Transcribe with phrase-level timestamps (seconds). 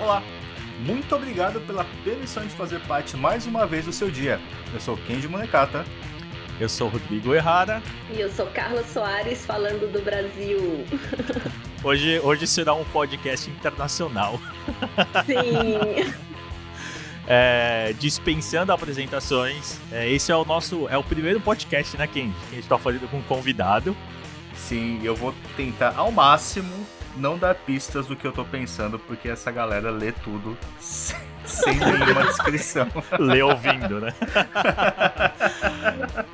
[0.00, 0.22] Olá,
[0.86, 4.40] muito obrigado pela permissão de fazer parte mais uma vez do seu dia.
[4.72, 5.84] Eu sou Kenji Monecata.
[6.60, 7.82] Eu sou Rodrigo Errara.
[8.08, 10.84] E eu sou Carla Soares, falando do Brasil.
[11.82, 14.40] Hoje, hoje será um podcast internacional.
[15.24, 16.12] Sim.
[17.24, 22.34] É, dispensando apresentações, é, esse é o nosso, é o primeiro podcast, né, Kenji?
[22.34, 23.96] Que a gente está fazendo com um convidado.
[24.54, 26.84] Sim, eu vou tentar ao máximo
[27.18, 31.74] não dar pistas do que eu tô pensando, porque essa galera lê tudo sem, sem
[31.76, 32.88] nenhuma descrição.
[33.18, 34.14] lê ouvindo, né?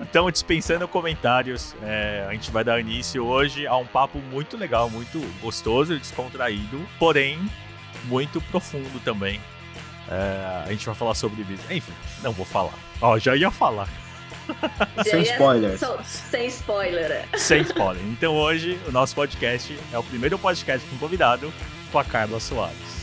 [0.00, 4.88] então, dispensando comentários, é, a gente vai dar início hoje a um papo muito legal,
[4.90, 7.38] muito gostoso, descontraído, porém
[8.04, 9.40] muito profundo também.
[10.08, 11.42] É, a gente vai falar sobre.
[11.70, 12.74] Enfim, não vou falar.
[13.00, 13.88] Ó, já ia falar.
[15.04, 15.80] Sem spoilers.
[16.30, 17.28] sem spoiler.
[17.36, 18.02] Sem spoiler.
[18.06, 21.52] Então hoje o nosso podcast é o primeiro podcast com convidado
[21.90, 22.94] com a Carla Soares.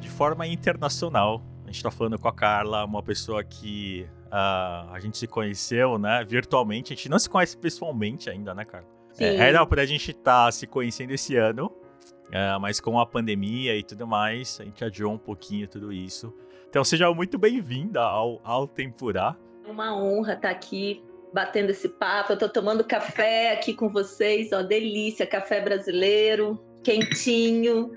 [0.00, 4.98] De forma internacional, a gente está falando com a Carla, uma pessoa que Uh, a
[4.98, 6.94] gente se conheceu, né, virtualmente.
[6.94, 8.86] A gente não se conhece pessoalmente ainda, né, cara?
[9.12, 9.24] Sim.
[9.24, 13.76] É, era pra gente estar tá se conhecendo esse ano, uh, mas com a pandemia
[13.76, 16.32] e tudo mais, a gente adiou um pouquinho tudo isso.
[16.66, 19.36] Então seja muito bem-vinda ao, ao Tempurá.
[19.66, 22.32] É uma honra estar tá aqui batendo esse papo.
[22.32, 27.92] Eu tô tomando café aqui com vocês, ó, delícia, café brasileiro, quentinho,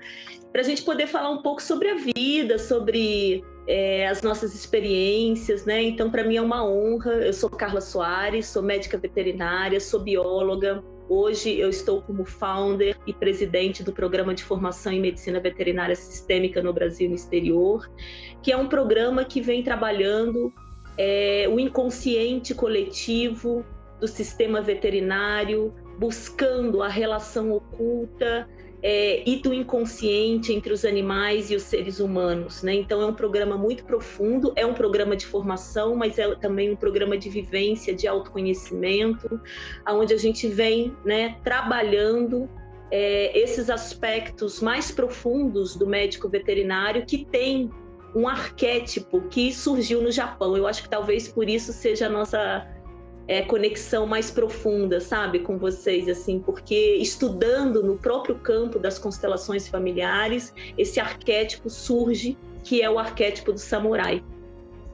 [0.52, 5.64] para a gente poder falar um pouco sobre a vida, sobre é, as nossas experiências,
[5.64, 5.82] né?
[5.82, 7.12] Então, para mim é uma honra.
[7.12, 10.82] Eu sou Carla Soares, sou médica veterinária, sou bióloga.
[11.08, 16.60] Hoje eu estou como founder e presidente do Programa de Formação em Medicina Veterinária Sistêmica
[16.62, 17.88] no Brasil e no exterior,
[18.42, 20.52] que é um programa que vem trabalhando
[20.98, 23.64] é, o inconsciente coletivo
[24.00, 28.48] do sistema veterinário, buscando a relação oculta
[28.88, 32.62] é, e do inconsciente entre os animais e os seres humanos.
[32.62, 32.72] Né?
[32.74, 36.76] Então, é um programa muito profundo, é um programa de formação, mas é também um
[36.76, 39.40] programa de vivência, de autoconhecimento,
[39.88, 42.48] onde a gente vem né, trabalhando
[42.88, 47.68] é, esses aspectos mais profundos do médico veterinário que tem
[48.14, 50.56] um arquétipo que surgiu no Japão.
[50.56, 52.64] Eu acho que talvez por isso seja a nossa
[53.28, 59.66] é, conexão mais profunda, sabe, com vocês, assim, porque estudando no próprio campo das constelações
[59.66, 64.22] familiares, esse arquétipo surge, que é o arquétipo do samurai.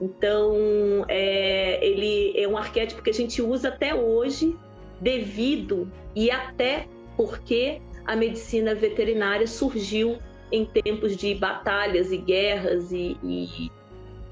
[0.00, 4.56] Então, é, ele é um arquétipo que a gente usa até hoje,
[5.00, 10.18] devido e até porque a medicina veterinária surgiu
[10.50, 13.70] em tempos de batalhas e guerras e, e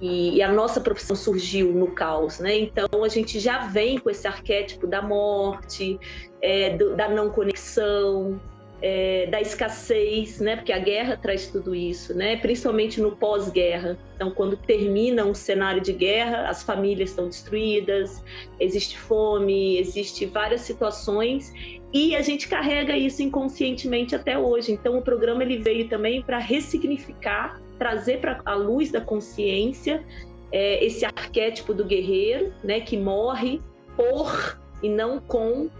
[0.00, 2.58] e, e, a nossa profissão surgiu no caos, né?
[2.58, 5.98] Então a gente já vem com esse arquétipo da morte,
[6.40, 8.40] é, do, da não conexão,
[8.82, 10.56] é, da escassez, né?
[10.56, 12.36] Porque a guerra traz tudo isso, né?
[12.36, 13.98] Principalmente no pós-guerra.
[14.16, 18.22] Então, quando termina um cenário de guerra, as famílias estão destruídas,
[18.58, 21.52] existe fome, existe várias situações
[21.92, 24.72] e a gente carrega isso inconscientemente até hoje.
[24.72, 30.04] Então, o programa ele veio também para ressignificar trazer para a luz da consciência
[30.52, 33.58] é, esse arquétipo do guerreiro, né, que morre
[33.96, 35.70] por e não com,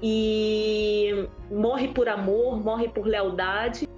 [0.00, 3.88] e morre por amor, morre por lealdade,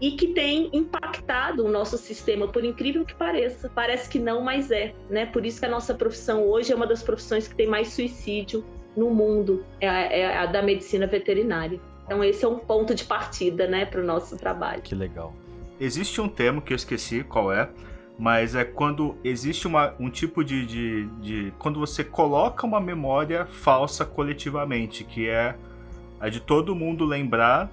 [0.00, 3.70] e que tem impactado o nosso sistema, por incrível que pareça.
[3.74, 5.24] Parece que não, mas é, né?
[5.24, 8.64] Por isso que a nossa profissão hoje é uma das profissões que tem mais suicídio
[8.94, 11.80] no mundo, é a, é a da medicina veterinária.
[12.04, 14.82] Então esse é um ponto de partida, né, para o nosso trabalho.
[14.82, 15.34] Que legal.
[15.80, 17.68] Existe um termo que eu esqueci qual é,
[18.18, 23.46] mas é quando existe uma, um tipo de, de, de, Quando você coloca uma memória
[23.46, 25.54] falsa coletivamente, que é
[26.18, 27.70] a de todo mundo lembrar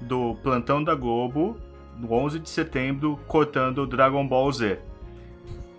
[0.00, 1.56] do plantão da Globo
[1.98, 4.78] no 11 de setembro cortando Dragon Ball Z.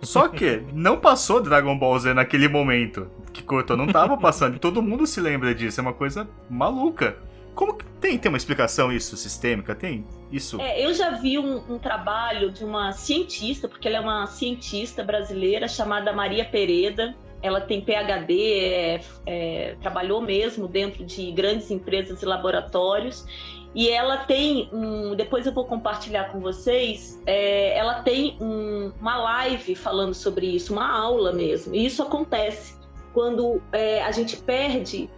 [0.02, 4.56] Só que não passou Dragon Ball Z naquele momento que cortou, não tava passando.
[4.56, 7.16] e todo mundo se lembra disso, é uma coisa maluca.
[7.56, 9.74] Como que tem, tem uma explicação isso sistêmica?
[9.74, 10.60] Tem isso?
[10.60, 15.02] É, eu já vi um, um, trabalho de uma cientista, porque ela é uma cientista
[15.02, 17.16] brasileira chamada Maria Pereda.
[17.42, 23.24] Ela tem PhD, é, é, trabalhou mesmo dentro de grandes empresas e laboratórios.
[23.74, 25.14] E ela tem um.
[25.14, 27.18] Depois eu vou compartilhar com vocês.
[27.24, 31.74] É, ela tem um, uma live falando sobre isso, uma aula mesmo.
[31.74, 32.74] E isso acontece
[33.14, 35.08] quando é, a gente perde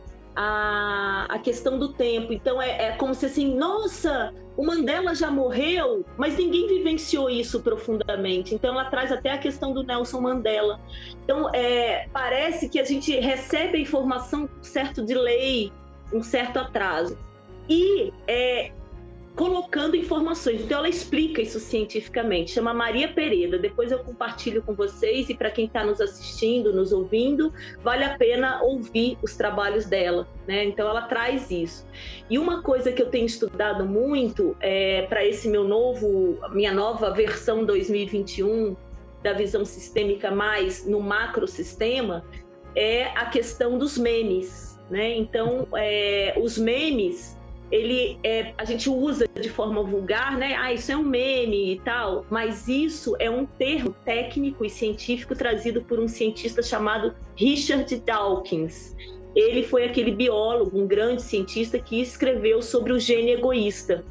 [0.40, 2.32] a, a questão do tempo.
[2.32, 7.60] Então é, é como se assim, nossa, o Mandela já morreu, mas ninguém vivenciou isso
[7.60, 8.54] profundamente.
[8.54, 10.80] Então ela traz até a questão do Nelson Mandela.
[11.24, 15.72] Então é, parece que a gente recebe a informação com certo delay,
[16.12, 17.18] um certo atraso.
[17.68, 18.70] E é,
[19.38, 20.62] colocando informações.
[20.62, 22.50] Então, ela explica isso cientificamente.
[22.50, 23.56] Chama Maria Pereira.
[23.56, 28.18] Depois eu compartilho com vocês e para quem está nos assistindo, nos ouvindo, vale a
[28.18, 30.26] pena ouvir os trabalhos dela.
[30.44, 30.64] Né?
[30.64, 31.86] Então, ela traz isso.
[32.28, 37.12] E uma coisa que eu tenho estudado muito é, para esse meu novo, minha nova
[37.12, 38.76] versão 2021
[39.22, 42.24] da visão sistêmica mais no macrosistema
[42.74, 44.76] é a questão dos memes.
[44.90, 45.14] Né?
[45.14, 47.37] Então, é, os memes
[47.70, 50.54] ele é, a gente usa de forma vulgar, né?
[50.56, 55.34] Ah, isso é um meme e tal, mas isso é um termo técnico e científico
[55.34, 58.96] trazido por um cientista chamado Richard Dawkins.
[59.36, 64.04] Ele foi aquele biólogo, um grande cientista que escreveu sobre o gene egoísta.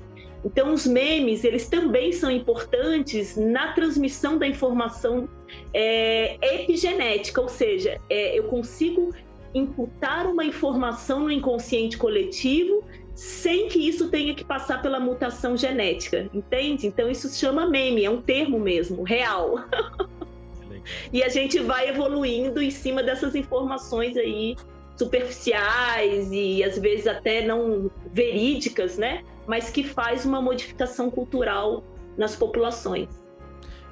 [0.45, 5.27] Então, os memes, eles também são importantes na transmissão da informação
[5.73, 9.13] é, epigenética, ou seja, é, eu consigo
[9.53, 12.83] imputar uma informação no inconsciente coletivo
[13.17, 16.85] sem que isso tenha que passar pela mutação genética, entende?
[16.85, 19.55] Então isso se chama meme, é um termo mesmo, real.
[21.11, 24.55] e a gente vai evoluindo em cima dessas informações aí
[24.95, 29.23] superficiais e às vezes até não verídicas, né?
[29.47, 31.83] Mas que faz uma modificação cultural
[32.15, 33.09] nas populações.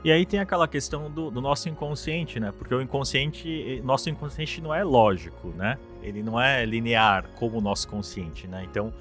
[0.03, 2.53] E aí tem aquela questão do, do, nosso inconsciente, né?
[2.55, 5.79] Porque o inconsciente, nosso inconsciente não é lógico, né?
[6.03, 8.67] Ele não é linear como o nosso consciente, né?
[8.69, 8.93] Então,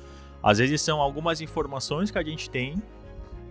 [0.45, 2.75] às vezes são algumas informações que a gente tem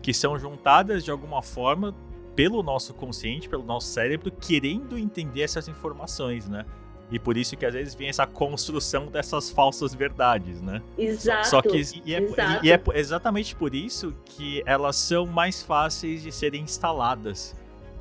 [0.02, 1.96] que são juntadas de alguma forma
[2.36, 6.66] pelo nosso consciente, pelo nosso cérebro, querendo entender essas informações, né?
[7.10, 10.82] E por isso que às vezes vem essa construção dessas falsas verdades, né?
[10.98, 11.48] Exato.
[11.48, 12.22] Só que e é.
[12.62, 17.56] E é exatamente por isso que elas são mais fáceis de serem instaladas.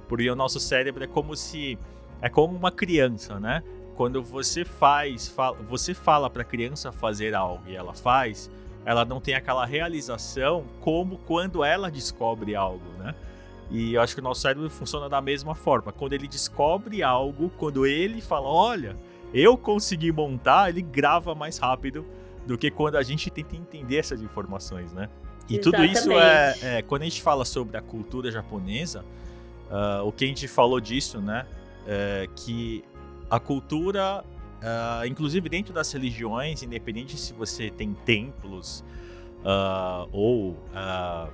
[0.09, 1.79] Porque o nosso cérebro é como se
[2.21, 3.62] é como uma criança, né?
[3.97, 8.50] Quando você faz, fala, você fala para a criança fazer algo e ela faz,
[8.84, 13.14] ela não tem aquela realização como quando ela descobre algo, né?
[13.70, 15.93] E eu acho que o nosso cérebro funciona da mesma forma.
[15.93, 18.96] Quando ele descobre algo, quando ele fala, olha,
[19.32, 22.05] eu consegui montar, ele grava mais rápido
[22.46, 25.08] do que quando a gente tenta entender essas informações, né?
[25.49, 25.62] E Exatamente.
[25.62, 29.05] tudo isso é, é, quando a gente fala sobre a cultura japonesa,
[29.70, 31.46] uh, o que a gente falou disso, né?
[31.87, 32.84] É que
[33.31, 34.23] a cultura
[34.62, 38.85] Uh, inclusive dentro das religiões, independente se você tem templos
[39.41, 41.29] uh, ou uh,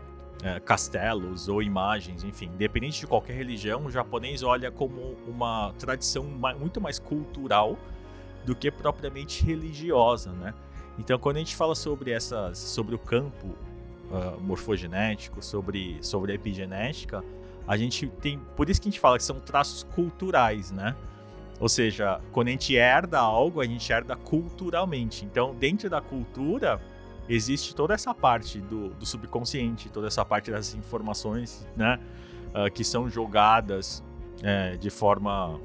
[0.64, 6.24] castelos ou imagens, enfim, independente de qualquer religião, o japonês olha como uma tradição
[6.58, 7.76] muito mais cultural
[8.46, 10.54] do que propriamente religiosa, né?
[10.98, 13.54] Então, quando a gente fala sobre essas, sobre o campo
[14.40, 17.22] morfogenético, sobre sobre a epigenética,
[17.66, 20.96] a gente tem, por isso que a gente fala que são traços culturais, né?
[21.60, 25.24] Ou seja, quando a gente herda algo, a gente herda culturalmente.
[25.24, 26.80] Então, dentro da cultura,
[27.28, 31.98] existe toda essa parte do, do subconsciente, toda essa parte das informações né,
[32.54, 34.02] uh, que são jogadas
[34.42, 35.60] é, de forma uh,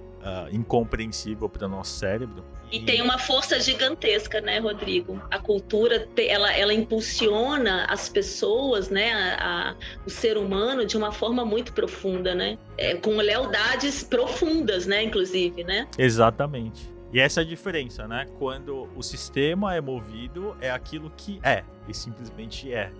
[0.51, 2.43] incompreensível para o nosso cérebro.
[2.73, 5.21] E tem uma força gigantesca, né, Rodrigo?
[5.29, 9.75] A cultura, ela, ela impulsiona as pessoas, né, a, a,
[10.07, 12.57] o ser humano de uma forma muito profunda, né?
[12.75, 15.87] É, com lealdades profundas, né, inclusive, né?
[15.99, 16.91] Exatamente.
[17.13, 18.25] E essa é a diferença, né?
[18.39, 22.91] Quando o sistema é movido, é aquilo que é, e simplesmente é.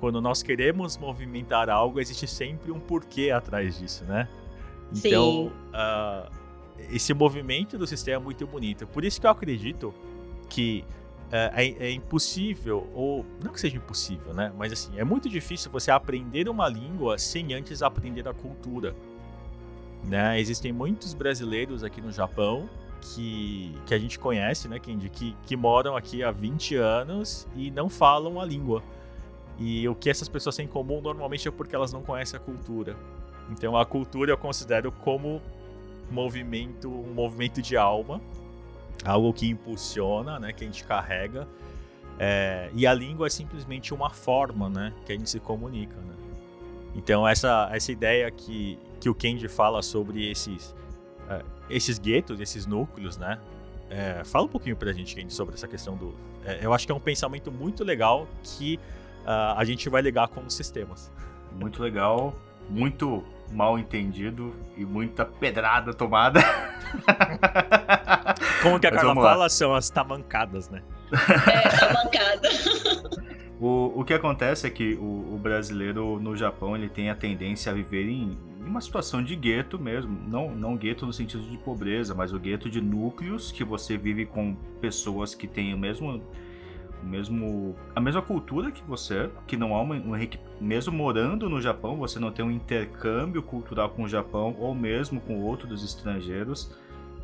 [0.00, 4.28] Quando nós queremos movimentar algo, existe sempre um porquê atrás disso, né?
[4.94, 6.37] Então, uh,
[6.90, 8.86] esse movimento do sistema é muito bonito.
[8.86, 9.94] Por isso que eu acredito
[10.48, 10.84] que
[11.30, 14.50] é, é, é, impossível, ou não que seja impossível, né?
[14.56, 18.94] Mas assim, é muito difícil você aprender uma língua sem antes aprender a cultura.
[20.04, 20.40] Né?
[20.40, 22.68] Existem muitos brasileiros aqui no Japão
[23.00, 27.70] que, que a gente conhece, né, Kendi, que, que moram aqui há 20 anos e
[27.70, 28.82] não falam a língua.
[29.58, 32.40] E o que essas pessoas têm em comum normalmente é porque elas não conhecem a
[32.40, 32.96] cultura.
[33.50, 35.42] Então a cultura eu considero como
[36.10, 38.20] movimento, um movimento de alma,
[39.04, 41.46] algo que impulsiona, né, que a gente carrega.
[42.18, 46.14] É, e a língua é simplesmente uma forma, né, que a gente se comunica, né?
[46.94, 50.74] Então essa essa ideia que que o Kendi fala sobre esses
[51.28, 53.38] uh, esses guetos, esses núcleos, né?
[53.90, 56.14] É, fala um pouquinho pra gente, Kendi, sobre essa questão do.
[56.44, 58.76] É, eu acho que é um pensamento muito legal que
[59.24, 61.10] uh, a gente vai ligar com os sistemas.
[61.52, 62.34] Muito legal,
[62.68, 66.40] muito mal entendido e muita pedrada tomada.
[68.62, 69.48] Como que a Carla fala?
[69.48, 70.82] São as tamancadas, né?
[71.12, 72.48] É, tamancada.
[73.60, 77.72] o, o que acontece é que o, o, brasileiro no Japão ele tem a tendência
[77.72, 80.18] a viver em, em uma situação de gueto mesmo.
[80.28, 84.26] Não, não gueto no sentido de pobreza, mas o gueto de núcleos que você vive
[84.26, 86.22] com pessoas que têm o mesmo
[87.02, 90.28] mesmo a mesma cultura que você, que não há um, um
[90.60, 95.20] mesmo morando no Japão, você não tem um intercâmbio cultural com o Japão ou mesmo
[95.20, 96.74] com outros estrangeiros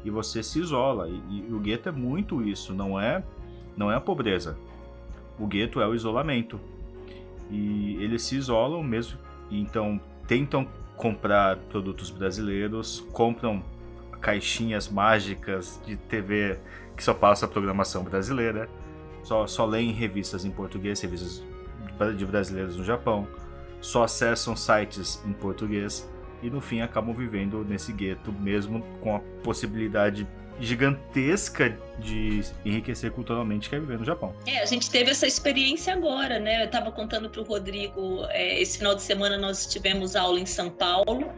[0.04, 1.08] e você se isola.
[1.08, 3.22] E, e o gueto é muito isso, não é
[3.76, 4.56] não é a pobreza.
[5.38, 6.60] O gueto é o isolamento.
[7.50, 9.18] E eles se isolam mesmo,
[9.50, 10.66] então tentam
[10.96, 13.62] comprar produtos brasileiros, compram
[14.20, 16.58] caixinhas mágicas de TV
[16.96, 18.68] que só passa a programação brasileira
[19.24, 21.42] só, só leem revistas em português, revistas
[22.16, 23.26] de brasileiros no Japão,
[23.80, 26.08] só acessam sites em português
[26.42, 30.26] e no fim acabam vivendo nesse gueto, mesmo com a possibilidade
[30.60, 34.34] gigantesca de enriquecer culturalmente que é viver no Japão.
[34.46, 36.62] É, a gente teve essa experiência agora, né?
[36.62, 40.46] Eu estava contando para o Rodrigo, é, esse final de semana nós tivemos aula em
[40.46, 41.32] São Paulo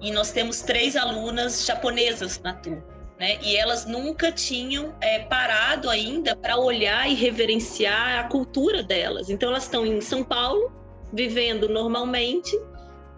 [0.00, 3.38] e nós temos três alunas japonesas na turma né?
[3.42, 9.28] E elas nunca tinham é, parado ainda para olhar e reverenciar a cultura delas.
[9.28, 10.70] Então elas estão em São Paulo,
[11.12, 12.58] vivendo normalmente,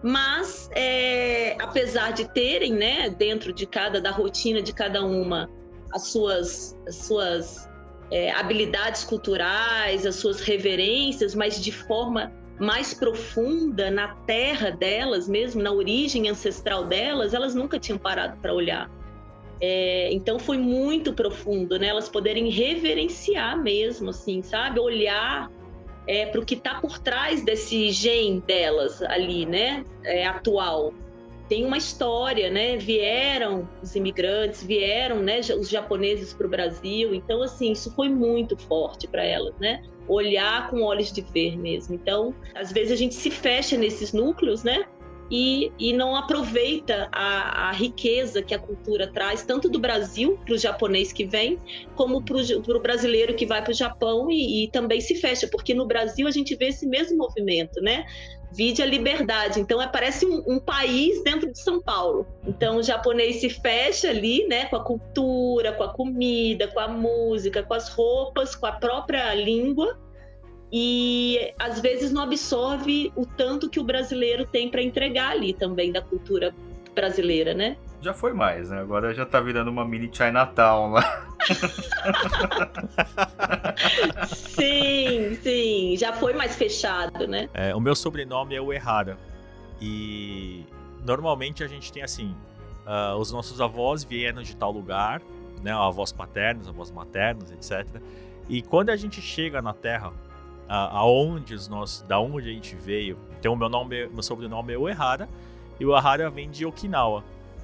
[0.01, 5.49] mas é, apesar de terem, né, dentro de cada da rotina de cada uma,
[5.93, 7.69] as suas, as suas
[8.09, 15.61] é, habilidades culturais, as suas reverências, mas de forma mais profunda na terra delas, mesmo
[15.61, 18.89] na origem ancestral delas, elas nunca tinham parado para olhar.
[19.61, 21.87] É, então foi muito profundo, né?
[21.87, 24.79] Elas poderem reverenciar mesmo, assim, sabe?
[24.79, 25.51] Olhar
[26.07, 29.85] é, para o que está por trás desse gen delas ali, né?
[30.03, 30.91] É, atual.
[31.47, 32.77] Tem uma história, né?
[32.77, 35.41] Vieram os imigrantes, vieram, né?
[35.59, 37.13] Os japoneses para o Brasil.
[37.13, 39.83] Então, assim, isso foi muito forte para elas, né?
[40.07, 41.93] Olhar com olhos de ver mesmo.
[41.93, 44.85] Então, às vezes a gente se fecha nesses núcleos, né?
[45.31, 50.53] E, e não aproveita a, a, riqueza que a cultura traz, tanto do Brasil para
[50.53, 51.57] o japonês que vem,
[51.95, 55.73] como para o brasileiro que vai para o Japão e, e, também se fecha, porque
[55.73, 58.05] no Brasil a gente vê esse mesmo movimento, né?
[58.53, 59.61] Vide a liberdade.
[59.61, 62.27] Então, é, parece um, um país dentro de São Paulo.
[62.45, 66.89] Então, o japonês se fecha ali, né, com a cultura, com a comida, com a
[66.89, 69.97] música, com as roupas, com a própria língua
[70.71, 75.91] e às vezes não absorve o tanto que o brasileiro tem para entregar ali também
[75.91, 76.53] da cultura
[76.95, 77.77] brasileira, né?
[78.01, 78.79] Já foi mais, né?
[78.79, 81.27] Agora já tá virando uma mini Chinatown lá.
[84.27, 87.49] sim, sim, já foi mais fechado, né?
[87.53, 89.17] É, o meu sobrenome é o Errara.
[89.79, 90.65] E
[91.05, 92.35] normalmente a gente tem assim:
[92.85, 95.21] uh, os nossos avós vieram de tal lugar,
[95.61, 95.71] né?
[95.71, 98.01] Avós paternos, avós maternos, etc.
[98.49, 100.11] E quando a gente chega na Terra,
[100.71, 103.17] aonde os nossos, da onde a gente veio.
[103.37, 105.27] Então, meu nome, meu sobrenome é Uehara
[105.79, 107.23] e o Uehara vem de Okinawa.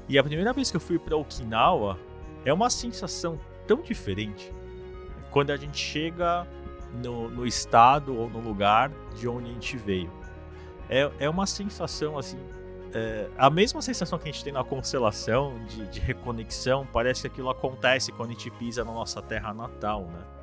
[0.10, 1.98] E a primeira vez que eu fui para Okinawa
[2.44, 4.52] é uma sensação tão diferente
[5.32, 6.46] quando a gente chega
[7.04, 10.12] no, no, estado ou no lugar de onde a gente veio.
[10.90, 12.40] É, é uma sensação assim.
[12.94, 17.28] É, a mesma sensação que a gente tem na constelação de, de reconexão, parece que
[17.28, 20.37] aquilo acontece quando a gente pisa na nossa terra natal, né?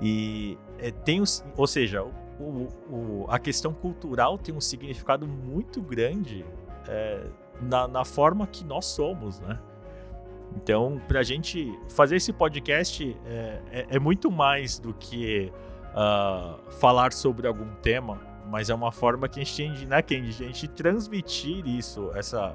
[0.00, 1.22] E é, tem,
[1.56, 2.02] ou seja,
[2.40, 6.44] o, o, a questão cultural tem um significado muito grande
[6.88, 7.24] é,
[7.60, 9.58] na, na, forma que nós somos, né?
[10.56, 15.50] Então, para a gente fazer esse podcast é, é, é muito mais do que
[15.92, 18.20] uh, falar sobre algum tema,
[18.50, 22.10] mas é uma forma que a gente tem de, né, que a gente transmitir isso,
[22.14, 22.54] essa...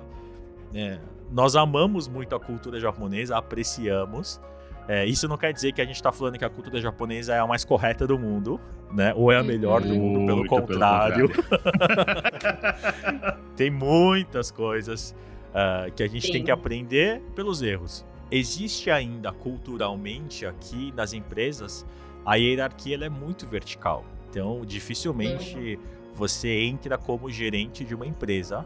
[0.75, 0.99] É,
[1.31, 4.39] nós amamos muito a cultura japonesa, apreciamos,
[4.87, 7.39] é, isso não quer dizer que a gente está falando que a cultura japonesa é
[7.39, 8.59] a mais correta do mundo,
[8.91, 9.13] né?
[9.15, 11.29] Ou é a melhor do mundo, pelo Muito contrário.
[11.29, 13.37] Pelo contrário.
[13.57, 15.13] tem muitas coisas
[15.49, 16.33] uh, que a gente Sim.
[16.33, 18.05] tem que aprender pelos erros.
[18.31, 21.85] Existe ainda culturalmente aqui nas empresas
[22.25, 24.05] a hierarquia ela é muito vertical.
[24.29, 25.81] Então, dificilmente uhum.
[26.13, 28.65] você entra como gerente de uma empresa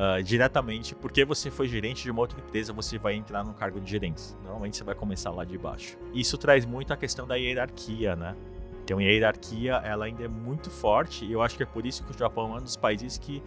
[0.00, 3.78] uh, diretamente, porque você foi gerente de uma outra empresa, você vai entrar no cargo
[3.78, 4.34] de gerência.
[4.42, 5.98] Normalmente você vai começar lá de baixo.
[6.14, 8.34] Isso traz muito a questão da hierarquia, né?
[8.82, 12.02] Então, a hierarquia ela ainda é muito forte e eu acho que é por isso
[12.02, 13.42] que o Japão é um dos países que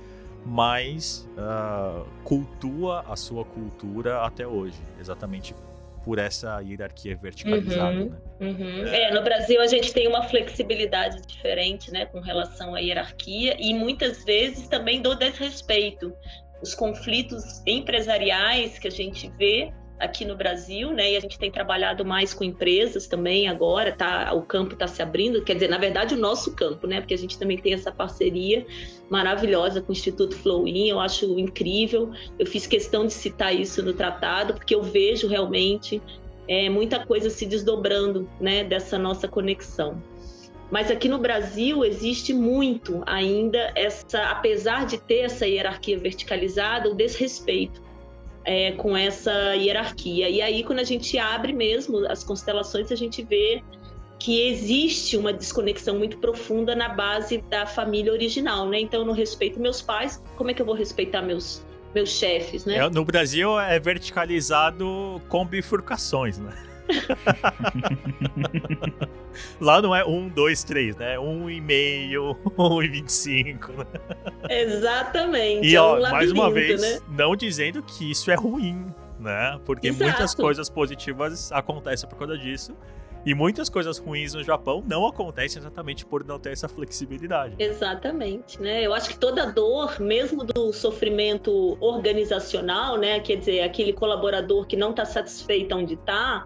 [0.45, 5.55] mais uh, cultua a sua cultura até hoje, exatamente
[6.03, 7.97] por essa hierarquia verticalizada.
[7.97, 8.17] Uhum, né?
[8.39, 8.87] uhum.
[8.87, 13.73] É, no Brasil a gente tem uma flexibilidade diferente, né, com relação à hierarquia e
[13.73, 16.13] muitas vezes também do desrespeito.
[16.61, 21.13] Os conflitos empresariais que a gente vê aqui no Brasil, né?
[21.13, 24.33] E a gente tem trabalhado mais com empresas também agora, tá?
[24.33, 26.99] O campo está se abrindo, quer dizer, na verdade, o nosso campo, né?
[26.99, 28.65] Porque a gente também tem essa parceria
[29.09, 32.11] maravilhosa com o Instituto Flowin, eu acho incrível.
[32.37, 36.01] Eu fiz questão de citar isso no tratado, porque eu vejo realmente
[36.47, 38.63] é, muita coisa se desdobrando, né?
[38.63, 40.01] Dessa nossa conexão.
[40.71, 46.95] Mas aqui no Brasil existe muito ainda essa, apesar de ter essa hierarquia verticalizada, o
[46.95, 47.82] desrespeito
[48.45, 50.29] é, com essa hierarquia.
[50.29, 53.63] E aí, quando a gente abre mesmo as constelações, a gente vê
[54.19, 58.79] que existe uma desconexão muito profunda na base da família original, né?
[58.79, 62.65] Então, eu não respeito meus pais, como é que eu vou respeitar meus, meus chefes,
[62.65, 62.77] né?
[62.77, 66.72] É, no Brasil é verticalizado com bifurcações, né?
[69.59, 71.19] Lá não é um, dois, três, né?
[71.19, 73.71] Um e meio, um e vinte e cinco.
[73.71, 73.85] Né?
[74.49, 75.67] Exatamente.
[75.67, 76.99] E é ó, um mais uma vez, né?
[77.09, 78.85] não dizendo que isso é ruim,
[79.19, 79.59] né?
[79.65, 80.03] Porque Exato.
[80.03, 82.75] muitas coisas positivas acontecem por causa disso.
[83.25, 87.55] E muitas coisas ruins no Japão não acontecem exatamente por não ter essa flexibilidade.
[87.57, 88.85] Exatamente, né?
[88.85, 93.21] Eu acho que toda dor, mesmo do sofrimento organizacional, né?
[93.21, 96.45] Quer dizer, aquele colaborador que não está satisfeito onde está,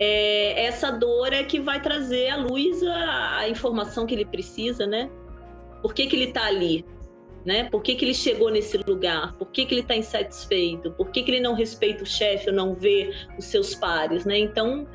[0.00, 4.86] é, essa dor é que vai trazer à luz a, a informação que ele precisa,
[4.86, 5.10] né?
[5.82, 6.84] Por que, que ele está ali?
[7.44, 7.64] Né?
[7.64, 9.32] Por que, que ele chegou nesse lugar?
[9.34, 10.90] Por que, que ele está insatisfeito?
[10.92, 14.24] Por que, que ele não respeita o chefe ou não vê os seus pares?
[14.24, 14.38] Né?
[14.38, 14.86] Então,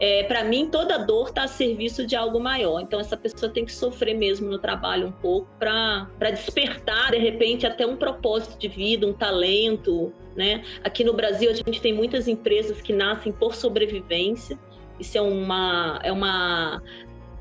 [0.00, 2.80] é, para mim, toda dor está a serviço de algo maior.
[2.80, 7.66] Então, essa pessoa tem que sofrer mesmo no trabalho um pouco para despertar, de repente,
[7.66, 10.10] até um propósito de vida, um talento.
[10.34, 10.64] Né?
[10.82, 14.58] Aqui no Brasil, a gente tem muitas empresas que nascem por sobrevivência.
[14.98, 16.82] Isso é uma, é uma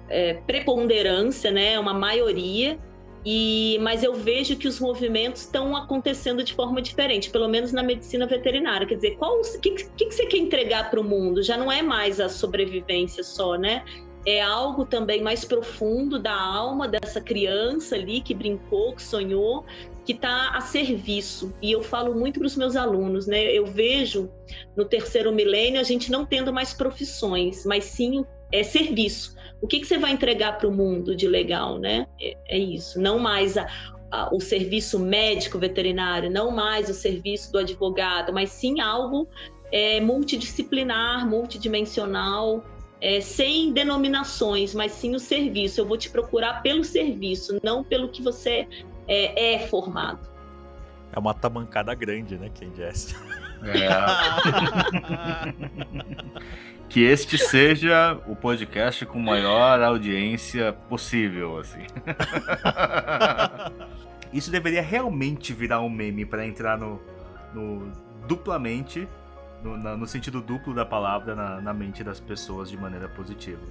[0.10, 1.74] é, preponderância, né?
[1.74, 2.78] é uma maioria.
[3.32, 7.84] E, mas eu vejo que os movimentos estão acontecendo de forma diferente, pelo menos na
[7.84, 8.88] medicina veterinária.
[8.88, 11.44] Quer dizer, qual o que, que, você quer entregar para o mundo?
[11.44, 13.86] Já não é mais a sobrevivência só, né?
[14.26, 19.64] É algo também mais profundo da alma dessa criança ali que brincou, que sonhou,
[20.04, 21.54] que está a serviço.
[21.62, 23.46] E eu falo muito para os meus alunos, né?
[23.54, 24.28] Eu vejo
[24.76, 29.80] no terceiro milênio a gente não tendo mais profissões, mas sim é serviço o que,
[29.80, 32.08] que você vai entregar para o mundo de legal, né?
[32.20, 33.00] É, é isso.
[33.00, 33.68] Não mais a,
[34.12, 39.28] a, o serviço médico veterinário, não mais o serviço do advogado, mas sim algo
[39.72, 42.64] é, multidisciplinar, multidimensional,
[43.02, 45.82] é, sem denominações, mas sim o serviço.
[45.82, 48.68] Eu vou te procurar pelo serviço, não pelo que você
[49.08, 50.30] é, é formado.
[51.12, 53.14] É uma tamancada grande, né, Jess?
[53.60, 53.90] É.
[56.90, 61.86] que este seja o podcast com maior audiência possível, assim.
[64.34, 67.00] Isso deveria realmente virar um meme para entrar no,
[67.54, 67.92] no
[68.28, 69.08] duplamente,
[69.64, 73.62] no, no, sentido duplo da palavra, na, na mente das pessoas de maneira positiva.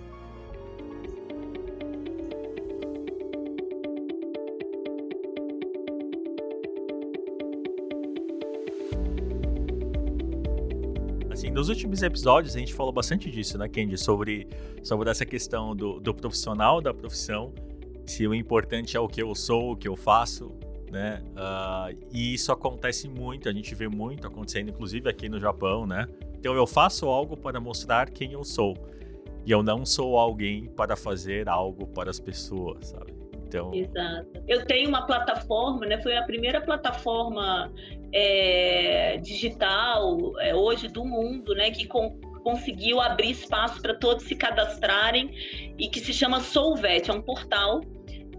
[11.58, 13.98] Nos últimos episódios a gente falou bastante disso, né, Kendi?
[13.98, 14.46] Sobre,
[14.80, 17.52] sobre essa questão do, do profissional, da profissão,
[18.06, 20.52] se o importante é o que eu sou, o que eu faço,
[20.88, 21.20] né?
[21.32, 26.06] Uh, e isso acontece muito, a gente vê muito acontecendo, inclusive aqui no Japão, né?
[26.38, 28.76] Então eu faço algo para mostrar quem eu sou.
[29.44, 33.12] E eu não sou alguém para fazer algo para as pessoas, sabe?
[33.48, 33.74] Então...
[33.74, 34.28] Exato.
[34.46, 36.00] Eu tenho uma plataforma, né?
[36.02, 37.72] Foi a primeira plataforma
[38.12, 41.70] é, digital é, hoje do mundo, né?
[41.70, 45.30] Que com, conseguiu abrir espaço para todos se cadastrarem
[45.78, 47.80] e que se chama Solvet, é um portal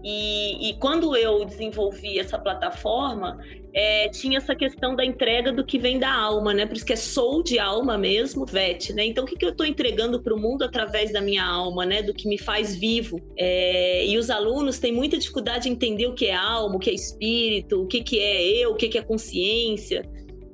[0.02, 3.38] e, e, quando eu desenvolvi essa plataforma,
[3.74, 6.64] é, tinha essa questão da entrega do que vem da alma, né?
[6.64, 9.04] Por isso que é soul de alma mesmo, VET, né?
[9.04, 12.02] Então, o que, que eu estou entregando para o mundo através da minha alma, né?
[12.02, 13.20] Do que me faz vivo.
[13.36, 16.90] É, e os alunos têm muita dificuldade em entender o que é alma, o que
[16.90, 20.02] é espírito, o que, que é eu, o que, que é consciência.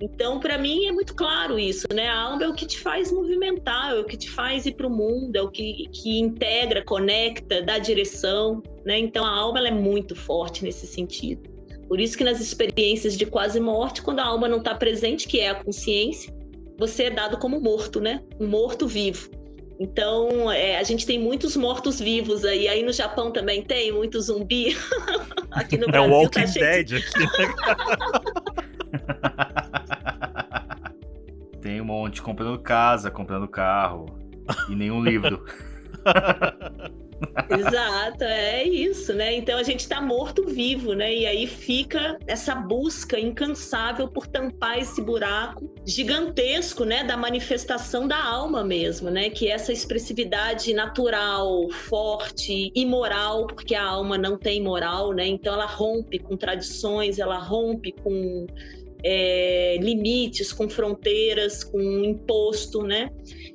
[0.00, 2.09] Então, para mim é muito claro isso, né?
[2.09, 4.87] A alma é o que te faz movimentar, é o que te faz ir para
[4.87, 8.98] o mundo, é o que, que integra, conecta, dá direção, né?
[8.98, 11.48] Então, a alma é muito forte nesse sentido.
[11.88, 15.40] Por isso que nas experiências de quase morte, quando a alma não está presente, que
[15.40, 16.35] é a consciência,
[16.78, 18.22] você é dado como morto, né?
[18.38, 19.30] Um morto vivo.
[19.78, 22.66] Então, é, a gente tem muitos mortos-vivos aí.
[22.68, 24.76] Aí no Japão também tem muito zumbi.
[25.50, 26.11] aqui no Brasil.
[26.11, 26.96] É o Walking tá Dead de...
[26.96, 27.54] aqui, né?
[31.61, 34.07] Tem um monte comprando casa, comprando carro
[34.68, 35.44] e nenhum livro.
[37.50, 39.35] Exato, é isso, né?
[39.37, 41.14] Então a gente está morto-vivo, né?
[41.14, 47.05] E aí fica essa busca incansável por tampar esse buraco gigantesco, né?
[47.05, 49.31] Da manifestação da alma mesmo, né?
[49.31, 55.26] Que é essa expressividade natural, forte, imoral, porque a alma não tem moral, né?
[55.26, 58.46] Então ela rompe com tradições, ela rompe com
[59.08, 63.12] é, limites, com fronteiras, com imposto, né?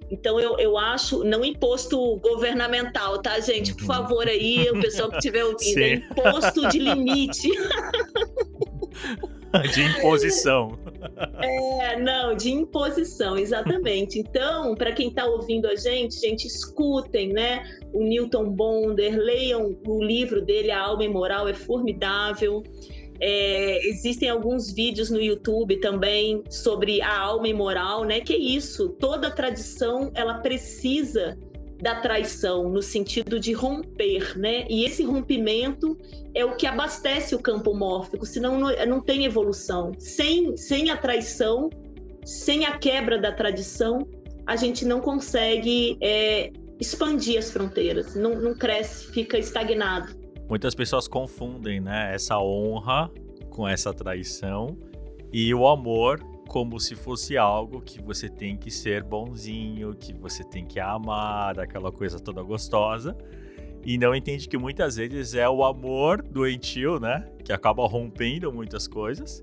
[0.09, 3.75] Então eu, eu acho, não imposto governamental, tá, gente?
[3.75, 7.49] Por favor aí, o pessoal que estiver ouvindo, é imposto de limite.
[9.73, 10.79] De imposição.
[11.41, 14.17] É, não, de imposição, exatamente.
[14.17, 17.61] Então, para quem está ouvindo a gente, gente, escutem, né?
[17.91, 22.63] O Newton Bonder, leiam o livro dele, A Alma Imoral, é formidável.
[23.23, 28.19] É, existem alguns vídeos no YouTube também sobre a alma imoral, né?
[28.19, 31.37] Que é isso, toda tradição ela precisa
[31.81, 34.65] da traição no sentido de romper, né?
[34.69, 35.97] E esse rompimento
[36.33, 39.91] é o que abastece o campo mórfico, senão não, tem evolução.
[39.97, 41.69] Sem, sem a traição,
[42.23, 44.07] sem a quebra da tradição,
[44.45, 50.20] a gente não consegue é, expandir as fronteiras, não, não cresce, fica estagnado.
[50.51, 53.09] Muitas pessoas confundem, né, essa honra
[53.49, 54.77] com essa traição
[55.31, 60.43] e o amor como se fosse algo que você tem que ser bonzinho, que você
[60.43, 63.15] tem que amar, aquela coisa toda gostosa.
[63.85, 67.25] E não entende que muitas vezes é o amor doentio, né?
[67.45, 69.41] Que acaba rompendo muitas coisas.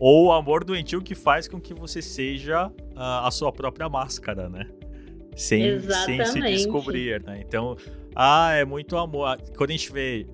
[0.00, 4.48] Ou o amor doentio que faz com que você seja uh, a sua própria máscara,
[4.48, 4.66] né?
[5.36, 7.44] Sem, sem se descobrir, né?
[7.46, 7.76] Então,
[8.14, 9.38] ah, é muito amor.
[9.54, 10.26] Quando a gente vê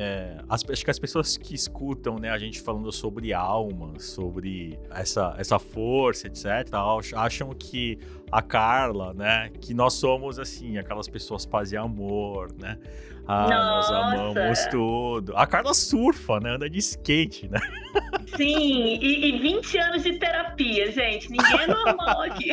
[0.00, 4.78] é, as, acho que as pessoas que escutam né, a gente falando sobre alma, sobre
[4.90, 6.46] essa, essa força, etc.,
[7.16, 7.98] acham que
[8.30, 12.78] a Carla, né, que nós somos assim, aquelas pessoas paz e amor, né?
[13.26, 13.92] Ah, Nossa.
[13.92, 15.36] nós amamos tudo.
[15.36, 16.54] A Carla surfa, né?
[16.54, 17.60] Anda de skate, né?
[18.36, 21.30] Sim, e, e 20 anos de terapia, gente.
[21.30, 22.52] Ninguém é normal aqui.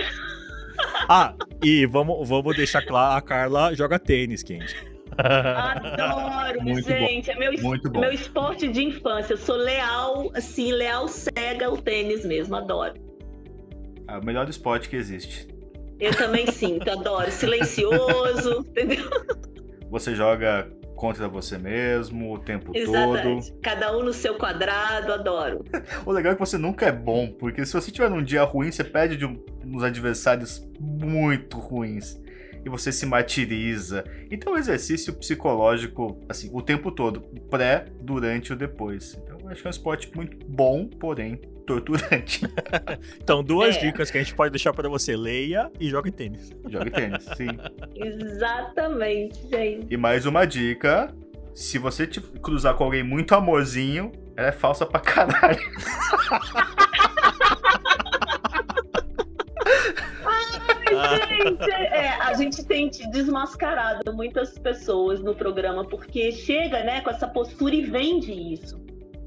[1.08, 4.95] ah, e vamos, vamos deixar claro, a Carla joga tênis, quente.
[5.18, 7.28] Adoro, muito gente.
[7.28, 7.32] Bom.
[7.32, 8.00] É meu, muito bom.
[8.02, 9.34] meu esporte de infância.
[9.34, 12.56] Eu sou leal, assim, leal cega o tênis mesmo.
[12.56, 12.94] Adoro.
[14.08, 15.48] É o melhor esporte que existe.
[16.00, 17.32] Eu também sinto, adoro.
[17.32, 19.10] Silencioso, entendeu?
[19.90, 23.52] Você joga contra você mesmo o tempo Exatamente.
[23.52, 23.62] todo.
[23.62, 25.64] Cada um no seu quadrado, adoro.
[26.06, 28.72] o legal é que você nunca é bom, porque se você tiver num dia ruim,
[28.72, 32.20] você perde de um, uns adversários muito ruins
[32.66, 34.04] e você se martiriza.
[34.32, 39.20] Então, o exercício psicológico, assim, o tempo todo, pré, durante e depois.
[39.24, 42.42] Então, acho que é um esporte muito bom, porém torturante.
[43.22, 43.80] então, duas é.
[43.80, 46.52] dicas que a gente pode deixar para você: leia e jogue tênis.
[46.68, 47.48] Jogue tênis, sim.
[47.96, 49.88] Exatamente, gente.
[49.90, 51.14] E mais uma dica:
[51.54, 55.60] se você cruzar com alguém muito amorzinho, ela é falsa pra caralho.
[61.92, 67.76] é, a gente tem desmascarado muitas pessoas no programa porque chega, né, com essa postura
[67.76, 68.84] e vende isso.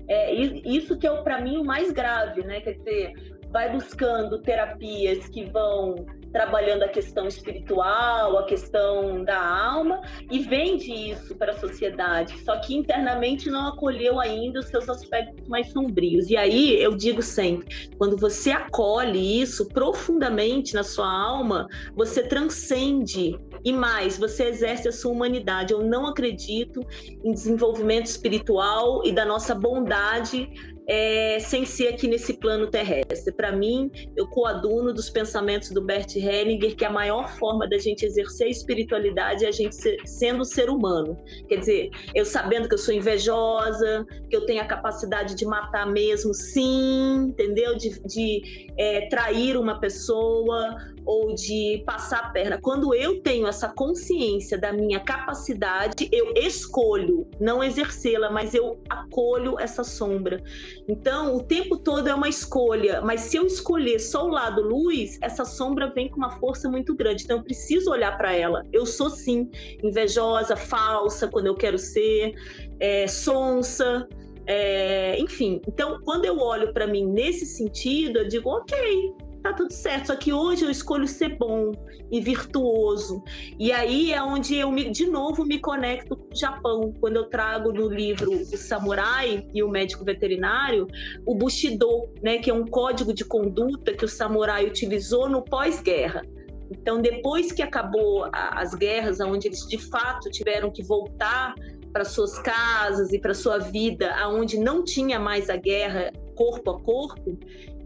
[0.09, 2.63] É isso que é para mim o mais grave, né?
[2.63, 3.13] Quer dizer,
[3.51, 10.93] vai buscando terapias que vão trabalhando a questão espiritual, a questão da alma e vende
[10.93, 12.39] isso para a sociedade.
[12.45, 16.31] Só que internamente não acolheu ainda os seus aspectos mais sombrios.
[16.31, 23.39] E aí eu digo sempre, quando você acolhe isso profundamente na sua alma, você transcende
[23.65, 25.73] e mais, você exerce a sua humanidade.
[25.73, 26.81] Eu não acredito
[27.25, 30.49] em desenvolvimento espiritual e da nossa bondade
[30.89, 33.33] é, sem ser aqui nesse plano terrestre.
[33.35, 38.07] Para mim, eu coaduno dos pensamentos do Bert Hellinger que a maior forma da gente
[38.07, 41.17] exercer a espiritualidade é a gente ser, sendo ser humano.
[41.49, 45.87] Quer dizer, eu sabendo que eu sou invejosa, que eu tenho a capacidade de matar
[45.87, 47.77] mesmo, sim, entendeu?
[47.77, 50.75] De, de é, trair uma pessoa
[51.09, 52.59] ou de passar a perna.
[52.61, 59.59] Quando eu tenho essa consciência da minha capacidade, eu escolho não exercê-la, mas eu acolho
[59.59, 60.39] essa sombra.
[60.87, 65.19] Então, o tempo todo é uma escolha, mas se eu escolher só o lado luz,
[65.23, 67.25] essa sombra vem com uma força muito grande.
[67.25, 68.63] Então, eu preciso olhar para ela.
[68.71, 69.51] Eu sou sim
[69.83, 72.35] invejosa, falsa quando eu quero ser,
[72.79, 74.07] é, sonsa.
[74.51, 79.73] É, enfim, então quando eu olho para mim nesse sentido, eu digo, ok, tá tudo
[79.73, 80.09] certo.
[80.09, 81.73] Só que hoje eu escolho ser bom
[82.11, 83.23] e virtuoso.
[83.59, 86.93] E aí é onde eu, me, de novo, me conecto com o Japão.
[87.01, 90.87] Quando eu trago no livro O Samurai e o Médico Veterinário,
[91.27, 96.23] o Bushido, né, que é um código de conduta que o samurai utilizou no pós-guerra.
[96.71, 101.55] Então, depois que acabou a, as guerras, onde eles de fato tiveram que voltar
[101.93, 106.81] para suas casas e para sua vida, aonde não tinha mais a guerra corpo a
[106.81, 107.39] corpo,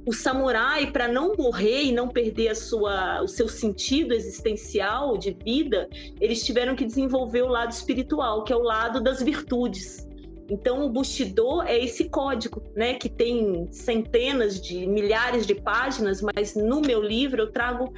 [0.05, 5.37] o samurai, para não morrer e não perder a sua, o seu sentido existencial de
[5.45, 5.88] vida,
[6.21, 10.09] eles tiveram que desenvolver o lado espiritual, que é o lado das virtudes.
[10.51, 16.55] Então, o Bushido é esse código, né, que tem centenas de milhares de páginas, mas
[16.57, 17.93] no meu livro eu trago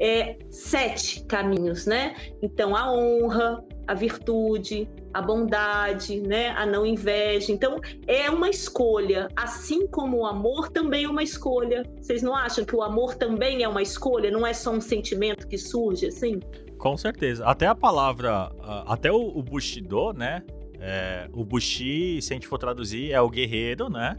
[0.00, 2.16] é, sete caminhos, né?
[2.42, 6.50] Então, a honra, a virtude, a bondade, né?
[6.50, 7.52] a não inveja.
[7.52, 9.28] Então, é uma escolha.
[9.36, 11.84] Assim como o amor também é uma escolha.
[12.00, 14.30] Vocês não acham que o amor também é uma escolha?
[14.30, 16.40] Não é só um sentimento que surge assim?
[16.78, 17.46] Com certeza.
[17.46, 18.50] Até a palavra,
[18.86, 20.42] até o, Bushido, né?
[20.78, 24.18] É, o Bushi, se a gente for traduzir, é o guerreiro, né?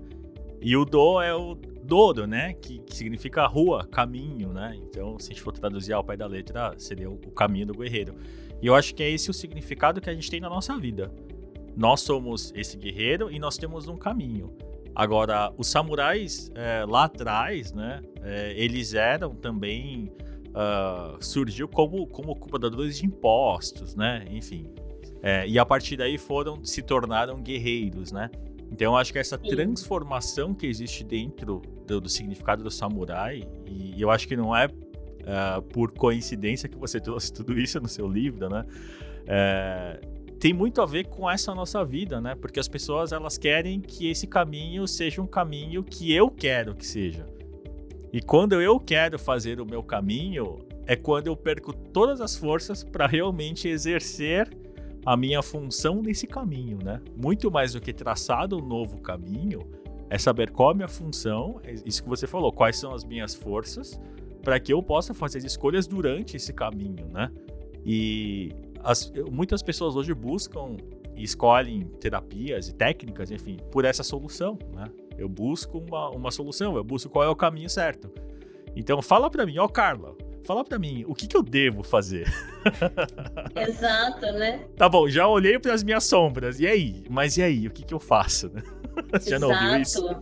[0.59, 2.53] E o Do é o Dodo, né?
[2.53, 4.75] Que, que, significa rua, caminho, né?
[4.81, 7.73] Então, se a gente for traduzir ao pé da letra, seria o, o caminho do
[7.75, 8.15] guerreiro.
[8.61, 11.11] E eu acho que é esse o significado que a gente tem na nossa vida.
[11.75, 14.55] Nós somos esse guerreiro e nós temos um caminho.
[14.95, 18.01] Agora, os samurais é, lá atrás, né?
[18.21, 20.11] É, eles eram também.
[20.55, 24.25] Uh, surgiu como, como cobradores de impostos, né?
[24.31, 24.73] Enfim.
[25.21, 28.29] É, e a partir daí foram se tornaram guerreiros, né?
[28.71, 34.01] Então eu acho que essa transformação que existe dentro do, do significado do samurai, e
[34.01, 34.69] eu acho que não é
[35.25, 38.65] uh, por coincidência que você trouxe tudo isso no seu livro, né?
[39.27, 39.99] É,
[40.39, 42.35] tem muito a ver com essa nossa vida, né?
[42.35, 46.85] Porque as pessoas elas querem que esse caminho seja um caminho que eu quero que
[46.85, 47.25] seja.
[48.13, 52.83] E quando eu quero fazer o meu caminho, é quando eu perco todas as forças
[52.83, 54.49] para realmente exercer
[55.05, 57.01] a minha função nesse caminho, né?
[57.15, 59.59] Muito mais do que traçar um novo caminho,
[60.09, 63.03] é saber qual é a minha função, é isso que você falou, quais são as
[63.03, 63.99] minhas forças,
[64.45, 67.31] para que eu possa fazer escolhas durante esse caminho, né?
[67.83, 68.51] E
[68.83, 70.77] as, muitas pessoas hoje buscam
[71.15, 74.85] e escolhem terapias e técnicas, enfim, por essa solução, né?
[75.17, 78.11] Eu busco uma, uma solução, eu busco qual é o caminho certo.
[78.75, 82.31] Então fala para mim, ó Carla, fala para mim, o que, que eu devo fazer?
[83.55, 84.67] Exato, né?
[84.77, 86.59] Tá bom, já olhei para as minhas sombras.
[86.59, 87.03] E aí?
[87.09, 87.65] Mas e aí?
[87.65, 88.51] O que, que eu faço?
[89.11, 90.21] Você já não ouviu isso?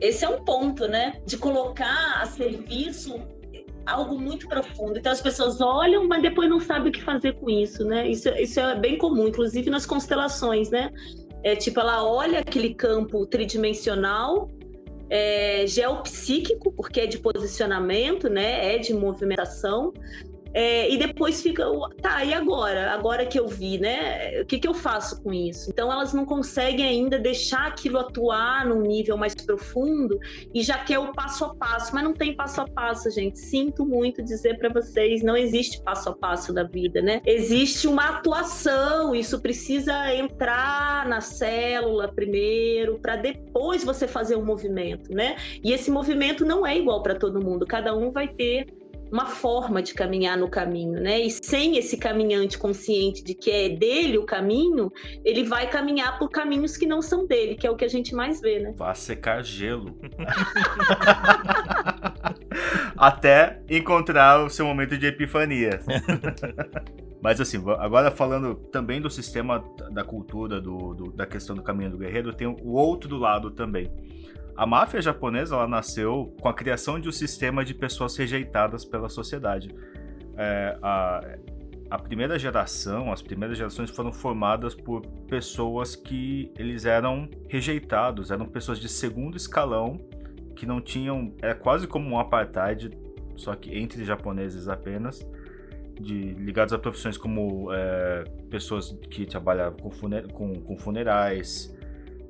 [0.00, 1.20] Esse é um ponto, né?
[1.24, 3.22] De colocar a serviço
[3.90, 4.98] algo muito profundo.
[4.98, 8.08] Então as pessoas olham, mas depois não sabem o que fazer com isso, né?
[8.08, 10.90] Isso, isso é bem comum, inclusive nas constelações, né?
[11.42, 14.48] É tipo, ela olha aquele campo tridimensional
[15.08, 18.74] é, geopsíquico, porque é de posicionamento, né?
[18.74, 19.92] É de movimentação,
[20.52, 21.64] é, e depois fica,
[22.00, 22.90] tá, e agora?
[22.92, 24.40] Agora que eu vi, né?
[24.40, 25.70] O que, que eu faço com isso?
[25.70, 30.18] Então elas não conseguem ainda deixar aquilo atuar num nível mais profundo
[30.52, 33.38] e já quer o passo a passo, mas não tem passo a passo, gente.
[33.38, 37.20] Sinto muito dizer para vocês, não existe passo a passo da vida, né?
[37.24, 45.12] Existe uma atuação, isso precisa entrar na célula primeiro, para depois você fazer um movimento,
[45.12, 45.36] né?
[45.62, 48.79] E esse movimento não é igual para todo mundo, cada um vai ter
[49.10, 51.20] uma forma de caminhar no caminho, né?
[51.20, 54.90] E sem esse caminhante consciente de que é dele o caminho,
[55.24, 58.14] ele vai caminhar por caminhos que não são dele, que é o que a gente
[58.14, 58.72] mais vê, né?
[58.76, 59.98] Vai secar gelo.
[62.96, 65.80] Até encontrar o seu momento de epifania.
[67.22, 71.90] Mas assim, agora falando também do sistema da cultura, do, do, da questão do caminho
[71.90, 73.90] do guerreiro, tem o outro lado também
[74.60, 79.08] a máfia japonesa ela nasceu com a criação de um sistema de pessoas rejeitadas pela
[79.08, 79.74] sociedade.
[80.36, 81.38] É, a,
[81.88, 88.44] a primeira geração, as primeiras gerações foram formadas por pessoas que eles eram rejeitados, eram
[88.44, 89.98] pessoas de segundo escalão
[90.54, 92.90] que não tinham, é quase como um apartheid,
[93.36, 95.26] só que entre japoneses apenas,
[95.98, 99.90] de, ligados a profissões como é, pessoas que trabalhavam com,
[100.34, 101.74] com, com funerais,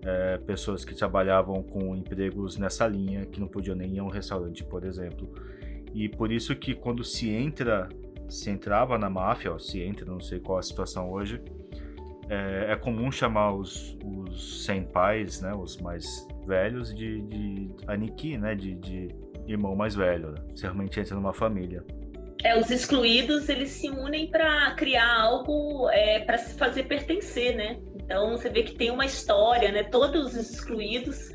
[0.03, 4.09] é, pessoas que trabalhavam com empregos nessa linha, que não podiam nem ir a um
[4.09, 5.33] restaurante, por exemplo.
[5.95, 7.89] E por isso que quando se entra,
[8.29, 11.43] se entrava na máfia, ó, se entra, não sei qual a situação hoje,
[12.29, 18.55] é, é comum chamar os, os senpais, né, os mais velhos, de, de aniki, né,
[18.55, 19.09] de, de
[19.47, 20.31] irmão mais velho.
[20.31, 20.39] Né?
[20.55, 21.85] Você realmente entra numa família.
[22.43, 27.79] É, os excluídos eles se unem para criar algo é, para se fazer pertencer, né?
[28.11, 29.85] Então você vê que tem uma história, né?
[29.85, 31.31] Todos os excluídos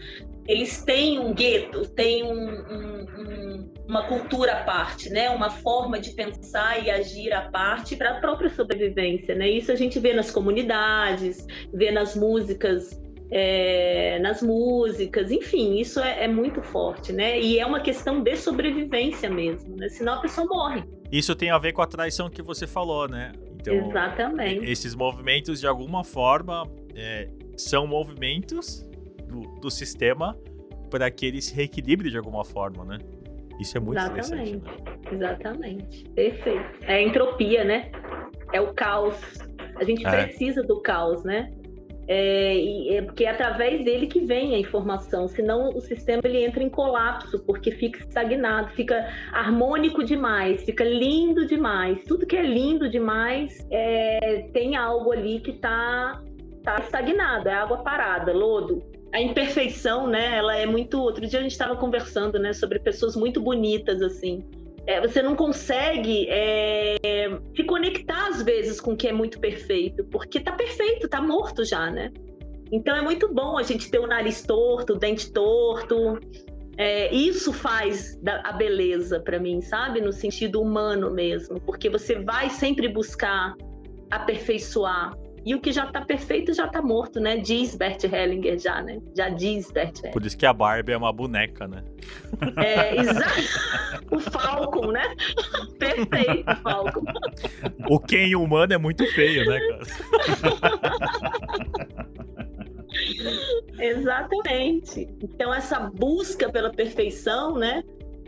[0.45, 5.29] eles têm um gueto, têm um, um, um, uma cultura à parte, né?
[5.29, 9.49] Uma forma de pensar e agir à parte para a própria sobrevivência, né?
[9.49, 16.25] Isso a gente vê nas comunidades, vê nas músicas é, nas músicas, enfim, isso é,
[16.25, 17.39] é, muito forte, né?
[17.39, 19.87] E é uma questão de sobrevivência mesmo, né?
[19.89, 20.83] Senão a pessoa morre.
[21.11, 23.31] Isso tem a ver com a traição que você falou, né?
[23.73, 24.69] Então, Exatamente.
[24.69, 28.87] Esses movimentos, de alguma forma, é, são movimentos
[29.27, 30.37] do, do sistema
[30.89, 32.97] para que ele se reequilibre de alguma forma, né?
[33.59, 34.51] Isso é muito Exatamente.
[34.51, 34.83] interessante.
[34.83, 35.15] Né?
[35.15, 36.09] Exatamente.
[36.09, 36.65] Perfeito.
[36.83, 37.91] É a entropia, né?
[38.53, 39.15] É o caos.
[39.77, 40.25] A gente é.
[40.25, 41.51] precisa do caos, né?
[42.07, 46.63] É, é, porque é através dele que vem a informação, senão o sistema ele entra
[46.63, 52.03] em colapso, porque fica estagnado, fica harmônico demais, fica lindo demais.
[52.07, 56.21] Tudo que é lindo demais é, tem algo ali que está
[56.63, 58.83] tá estagnado, é água parada, lodo.
[59.13, 60.37] A imperfeição, né?
[60.37, 60.99] Ela é muito.
[60.99, 64.43] Outro dia a gente estava conversando, né, sobre pessoas muito bonitas assim
[64.87, 66.97] é, você não consegue é,
[67.55, 71.63] se conectar às vezes com o que é muito perfeito, porque tá perfeito, tá morto
[71.63, 72.11] já, né?
[72.71, 76.19] Então é muito bom a gente ter o nariz torto, o dente torto.
[76.77, 80.01] É, isso faz a beleza para mim, sabe?
[80.01, 83.55] No sentido humano mesmo, porque você vai sempre buscar
[84.11, 85.13] aperfeiçoar
[85.45, 87.37] e o que já tá perfeito já tá morto, né?
[87.37, 88.99] Diz Bert Hellinger já, né?
[89.15, 90.11] Já diz Bert Hellinger.
[90.11, 91.83] Por isso que a Barbie é uma boneca, né?
[92.57, 93.41] É, exato.
[94.11, 95.03] o Falcon, né?
[95.77, 97.03] Perfeito, Falcon.
[97.87, 99.83] O Ken humano é muito feio, né, cara?
[103.79, 105.07] Exatamente.
[105.21, 107.83] Então essa busca pela perfeição, né?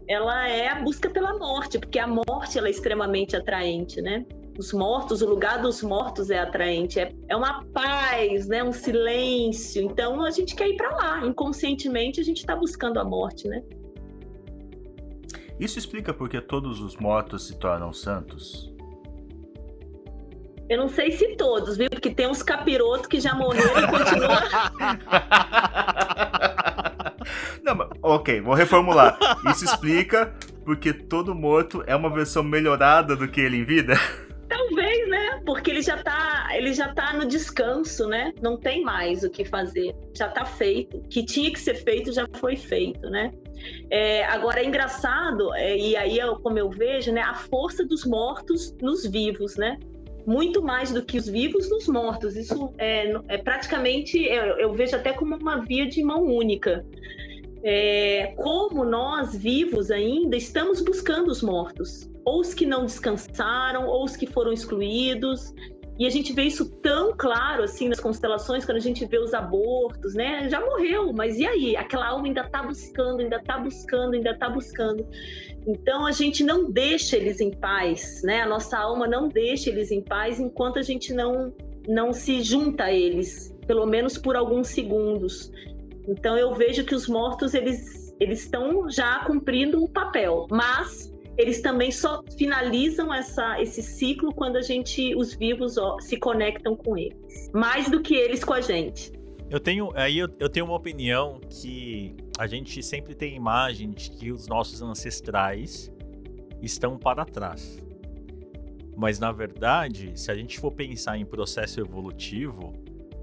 [0.08, 4.24] Ela é a busca pela morte, porque a morte ela é extremamente atraente, né?
[4.58, 8.64] Os mortos, o lugar dos mortos é atraente, é, é uma paz, né?
[8.64, 9.84] um silêncio.
[9.84, 13.62] Então a gente quer ir para lá, inconscientemente a gente está buscando a morte, né?
[15.60, 18.72] Isso explica porque todos os mortos se tornam santos?
[20.70, 21.90] Eu não sei se todos, viu?
[21.90, 24.38] Porque tem uns capirotos que já morreram e continuam.
[27.64, 29.18] Não, mas, ok, vou reformular.
[29.50, 30.34] Isso explica
[30.66, 33.98] porque todo morto é uma versão melhorada do que ele em vida?
[34.50, 35.42] Talvez, né?
[35.46, 38.34] Porque ele já tá, ele já tá no descanso, né?
[38.42, 39.94] Não tem mais o que fazer.
[40.16, 40.98] Já tá feito.
[40.98, 43.32] O que tinha que ser feito já foi feito, né?
[43.90, 47.22] É, agora é engraçado, é, e aí é como eu vejo, né?
[47.22, 49.78] A força dos mortos nos vivos, né?
[50.26, 52.38] Muito mais do que os vivos nos mortos.
[52.38, 56.86] Isso é, é praticamente, eu, eu vejo até como uma via de mão única.
[57.64, 64.04] É, como nós vivos ainda estamos buscando os mortos ou os que não descansaram, ou
[64.04, 65.54] os que foram excluídos.
[65.98, 69.34] E a gente vê isso tão claro assim nas constelações, quando a gente vê os
[69.34, 70.50] abortos, né?
[70.50, 71.78] Já morreu, mas e aí?
[71.78, 75.08] Aquela alma ainda está buscando, ainda está buscando, ainda está buscando.
[75.66, 78.42] Então a gente não deixa eles em paz, né?
[78.42, 81.54] A nossa alma não deixa eles em paz enquanto a gente não
[81.88, 85.50] não se junta a eles, pelo menos por alguns segundos.
[86.06, 91.62] Então eu vejo que os mortos eles eles estão já cumprindo o papel, mas eles
[91.62, 96.98] também só finalizam essa, esse ciclo quando a gente, os vivos, ó, se conectam com
[96.98, 97.50] eles.
[97.54, 99.12] Mais do que eles com a gente.
[99.50, 104.12] Eu tenho, aí eu, eu tenho uma opinião que a gente sempre tem imagem de
[104.12, 105.92] que os nossos ancestrais
[106.62, 107.82] estão para trás.
[108.96, 112.74] Mas na verdade, se a gente for pensar em processo evolutivo,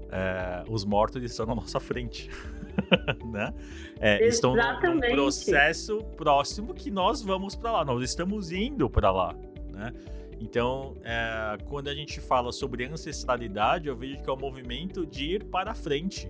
[0.09, 2.29] é, os mortos estão na nossa frente.
[3.31, 3.53] né?
[3.99, 9.35] É, estão num processo próximo que nós vamos para lá, nós estamos indo para lá,
[9.71, 9.93] né?
[10.39, 15.05] Então, é, quando a gente fala sobre ancestralidade, eu vejo que é o um movimento
[15.05, 16.29] de ir para frente.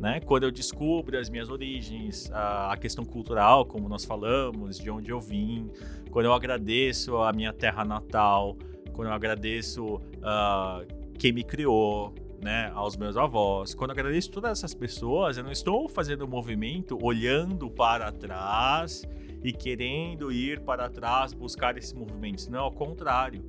[0.00, 0.20] Né?
[0.20, 5.10] Quando eu descubro as minhas origens, a, a, questão cultural, como nós falamos, de onde
[5.10, 5.70] eu vim,
[6.10, 8.56] quando eu agradeço a minha terra natal,
[8.92, 10.86] quando eu agradeço uh,
[11.18, 13.74] quem me criou, né, aos meus avós.
[13.74, 19.04] Quando eu agradeço todas essas pessoas, eu não estou fazendo um movimento olhando para trás
[19.42, 22.48] e querendo ir para trás buscar esses movimentos.
[22.48, 23.44] Não, ao contrário.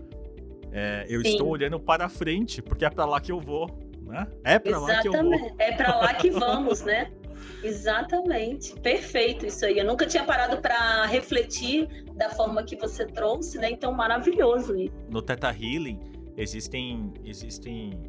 [0.72, 1.30] É, eu Sim.
[1.30, 3.70] estou olhando para frente, porque é para lá que eu vou.
[4.02, 4.28] Né?
[4.44, 5.56] É para lá que eu vou.
[5.58, 7.12] É para lá que vamos, né?
[7.64, 9.80] Exatamente, perfeito isso aí.
[9.80, 13.72] Eu nunca tinha parado para refletir da forma que você trouxe, né?
[13.72, 14.76] Então maravilhoso.
[15.10, 16.00] No Teta Healing
[16.38, 18.00] existem existem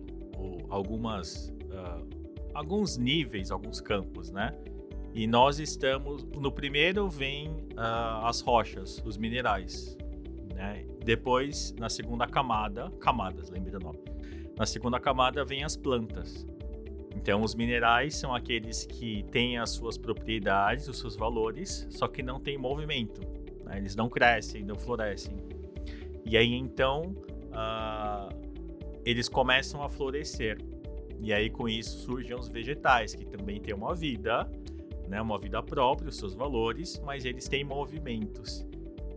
[0.71, 2.21] algumas uh,
[2.55, 4.55] alguns níveis, alguns campos, né?
[5.13, 9.97] E nós estamos no primeiro vem uh, as rochas, os minerais,
[10.55, 10.87] né?
[11.05, 13.99] Depois na segunda camada, camadas, lembre do nome.
[14.57, 16.47] Na segunda camada vem as plantas.
[17.17, 22.23] Então os minerais são aqueles que têm as suas propriedades, os seus valores, só que
[22.23, 23.21] não tem movimento.
[23.65, 23.79] Né?
[23.79, 25.37] Eles não crescem, não florescem.
[26.25, 27.17] E aí então
[27.51, 28.40] uh,
[29.05, 30.59] eles começam a florescer.
[31.21, 34.51] E aí com isso surgem os vegetais, que também têm uma vida,
[35.09, 38.67] né, uma vida própria, os seus valores, mas eles têm movimentos.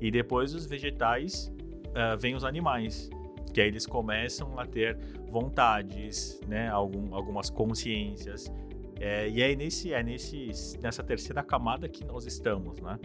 [0.01, 1.53] E depois os vegetais
[1.89, 3.09] uh, vem os animais,
[3.53, 4.97] que aí eles começam a ter
[5.29, 8.51] vontades, né, algum, algumas consciências.
[8.99, 10.49] É, e aí nesse, é nesse,
[10.81, 12.97] nessa terceira camada que nós estamos, né?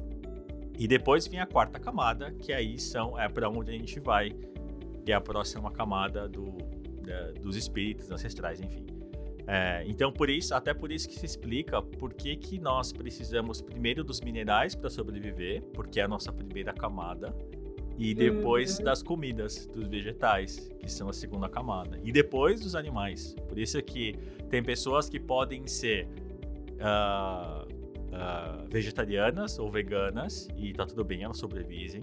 [0.78, 4.32] E depois vem a quarta camada, que aí são é para onde a gente vai,
[5.08, 6.58] que é a próxima camada do,
[7.02, 8.84] da, dos espíritos ancestrais, enfim.
[9.46, 13.62] É, então, por isso, até por isso que se explica por que, que nós precisamos
[13.62, 17.34] primeiro dos minerais para sobreviver, porque é a nossa primeira camada,
[17.96, 18.84] e depois uhum.
[18.84, 23.34] das comidas, dos vegetais, que são a segunda camada, e depois dos animais.
[23.48, 24.12] Por isso que
[24.50, 26.06] tem pessoas que podem ser
[26.82, 32.02] uh, uh, vegetarianas ou veganas, e tá tudo bem, elas sobrevivem.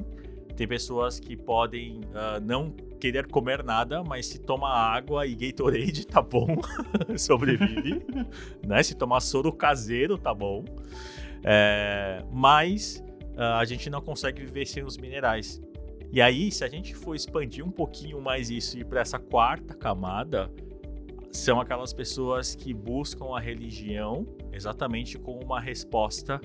[0.55, 6.05] Tem pessoas que podem uh, não querer comer nada, mas se toma água e Gatorade,
[6.05, 6.47] tá bom,
[7.17, 8.05] sobrevive.
[8.65, 8.81] né?
[8.83, 10.63] Se tomar soro caseiro, tá bom.
[11.43, 13.03] É, mas
[13.35, 15.61] uh, a gente não consegue viver sem os minerais.
[16.11, 19.19] E aí, se a gente for expandir um pouquinho mais isso e ir para essa
[19.19, 20.49] quarta camada,
[21.31, 26.39] são aquelas pessoas que buscam a religião exatamente como uma resposta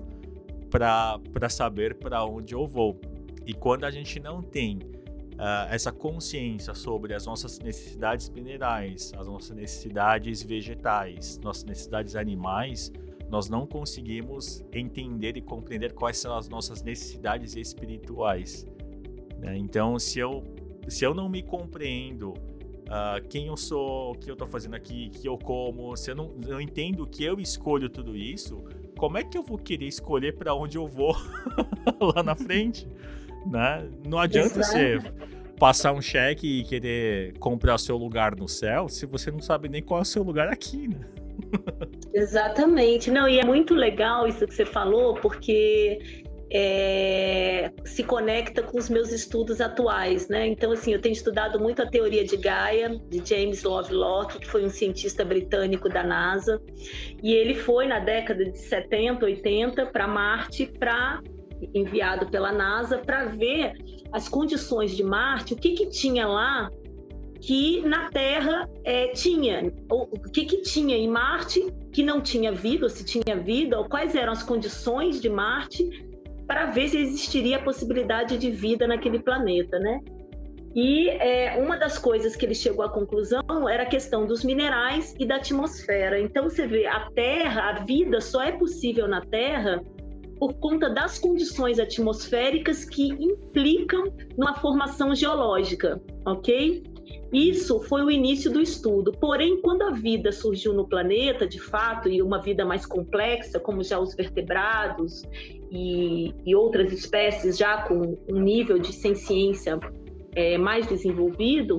[0.68, 3.00] para saber para onde eu vou.
[3.46, 4.80] E quando a gente não tem
[5.40, 12.92] uh, essa consciência sobre as nossas necessidades minerais, as nossas necessidades vegetais, nossas necessidades animais,
[13.30, 18.66] nós não conseguimos entender e compreender quais são as nossas necessidades espirituais.
[19.38, 19.56] Né?
[19.56, 20.42] Então, se eu,
[20.88, 25.10] se eu não me compreendo uh, quem eu sou, o que eu estou fazendo aqui,
[25.14, 28.62] o que eu como, se eu não, não entendo que eu escolho tudo isso,
[28.98, 31.14] como é que eu vou querer escolher para onde eu vou
[32.14, 32.86] lá na frente?
[33.46, 33.88] Né?
[34.06, 34.78] Não adianta Exato.
[34.78, 34.98] você
[35.58, 39.82] passar um cheque e querer comprar seu lugar no céu se você não sabe nem
[39.82, 41.00] qual é o seu lugar aqui, né?
[42.14, 43.10] Exatamente.
[43.10, 48.88] Não, e é muito legal isso que você falou, porque é, se conecta com os
[48.88, 50.48] meus estudos atuais, né?
[50.48, 54.64] Então, assim, eu tenho estudado muito a teoria de Gaia, de James Lovelock, que foi
[54.64, 56.60] um cientista britânico da NASA,
[57.22, 61.20] e ele foi na década de 70, 80 para Marte para
[61.74, 63.72] enviado pela NASA para ver
[64.12, 66.70] as condições de Marte, o que, que tinha lá
[67.40, 72.84] que na Terra é, tinha, o que, que tinha em Marte que não tinha vida,
[72.84, 75.88] ou se tinha vida, ou quais eram as condições de Marte
[76.46, 80.00] para ver se existiria a possibilidade de vida naquele planeta, né?
[80.74, 85.14] E é, uma das coisas que ele chegou à conclusão era a questão dos minerais
[85.18, 86.20] e da atmosfera.
[86.20, 89.82] Então você vê, a Terra, a vida só é possível na Terra
[90.40, 94.04] por conta das condições atmosféricas que implicam
[94.38, 96.82] numa formação geológica, ok?
[97.30, 99.12] Isso foi o início do estudo.
[99.12, 103.84] Porém, quando a vida surgiu no planeta, de fato, e uma vida mais complexa, como
[103.84, 105.22] já os vertebrados
[105.70, 109.78] e, e outras espécies já com um nível de ciência
[110.34, 111.78] é, mais desenvolvido,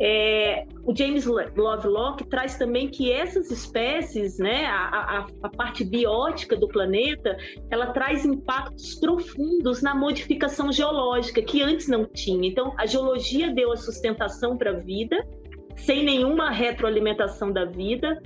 [0.00, 6.56] é, o James Lovelock traz também que essas espécies, né, a, a, a, parte biótica
[6.56, 7.36] do planeta,
[7.68, 12.48] ela traz impactos profundos na modificação geológica que antes não tinha.
[12.48, 15.16] Então, a geologia deu a sustentação para a vida,
[15.76, 18.20] sem nenhuma retroalimentação da vida,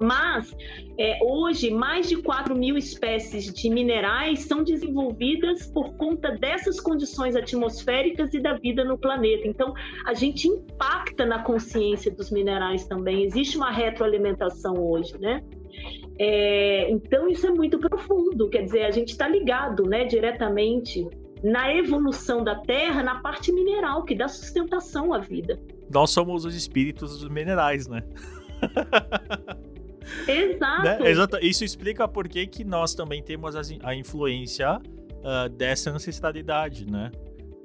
[0.00, 0.54] mas
[0.98, 7.36] é, hoje mais de 4 mil espécies de minerais são desenvolvidas por conta dessas condições
[7.36, 9.46] atmosféricas e da vida no planeta.
[9.46, 9.74] Então
[10.06, 13.24] a gente impacta na consciência dos minerais também.
[13.24, 15.42] Existe uma retroalimentação hoje, né?
[16.18, 18.48] É, então isso é muito profundo.
[18.48, 21.08] Quer dizer, a gente está ligado, né, diretamente
[21.42, 25.60] na evolução da Terra, na parte mineral que dá sustentação à vida.
[25.92, 28.02] Nós somos os espíritos dos minerais, né?
[30.26, 30.82] Exato.
[30.82, 31.10] Né?
[31.10, 31.38] Exato.
[31.40, 37.10] Isso explica por que, que nós também temos a influência uh, dessa ancestralidade, né?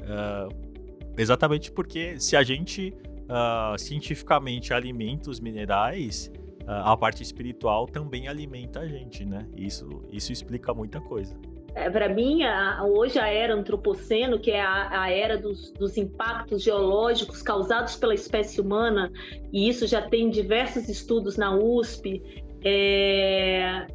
[0.01, 2.93] Uh, exatamente porque se a gente
[3.25, 6.31] uh, cientificamente alimenta os minerais,
[6.71, 9.47] a parte espiritual também alimenta a gente, né?
[9.57, 11.35] Isso, isso explica muita coisa.
[11.75, 15.97] É, para mim, a, hoje a era antropoceno, que é a, a era dos, dos,
[15.97, 19.11] impactos geológicos causados pela espécie humana,
[19.53, 22.21] e isso já tem diversos estudos na USP.
[22.63, 23.85] É,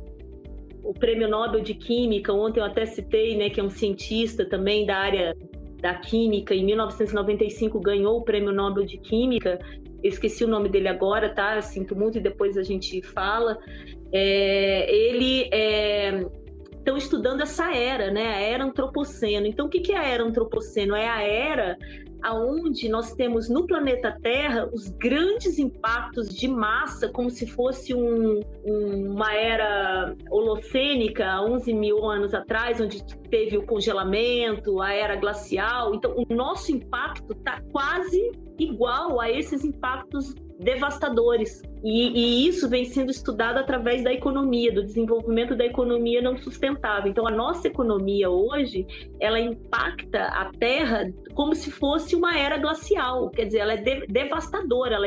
[0.82, 4.86] o Prêmio Nobel de Química, ontem eu até citei, né, que é um cientista também
[4.86, 5.36] da área
[5.80, 9.58] da química, em 1995 ganhou o Prêmio Nobel de Química.
[10.02, 11.60] Esqueci o nome dele agora, tá?
[11.60, 13.58] Sinto muito e depois a gente fala.
[14.10, 16.24] É, ele é,
[16.84, 18.34] estão estudando essa era, né?
[18.34, 19.46] A era antropoceno.
[19.46, 20.94] Então, o que é a era antropoceno?
[20.94, 21.78] É a era
[22.22, 28.40] aonde nós temos no planeta Terra os grandes impactos de massa, como se fosse um,
[28.64, 35.16] um, uma era holocênica, há 11 mil anos atrás, onde teve o congelamento, a era
[35.16, 35.94] glacial.
[35.94, 41.62] Então, o nosso impacto está quase igual a esses impactos devastadores.
[41.84, 47.10] E, e, isso vem sendo estudado através da economia, do desenvolvimento da economia não sustentável.
[47.10, 48.86] Então, a nossa economia hoje,
[49.20, 53.30] ela impacta a Terra como se fosse uma era glacial.
[53.30, 55.06] Quer dizer, ela é de, devastadora, ela,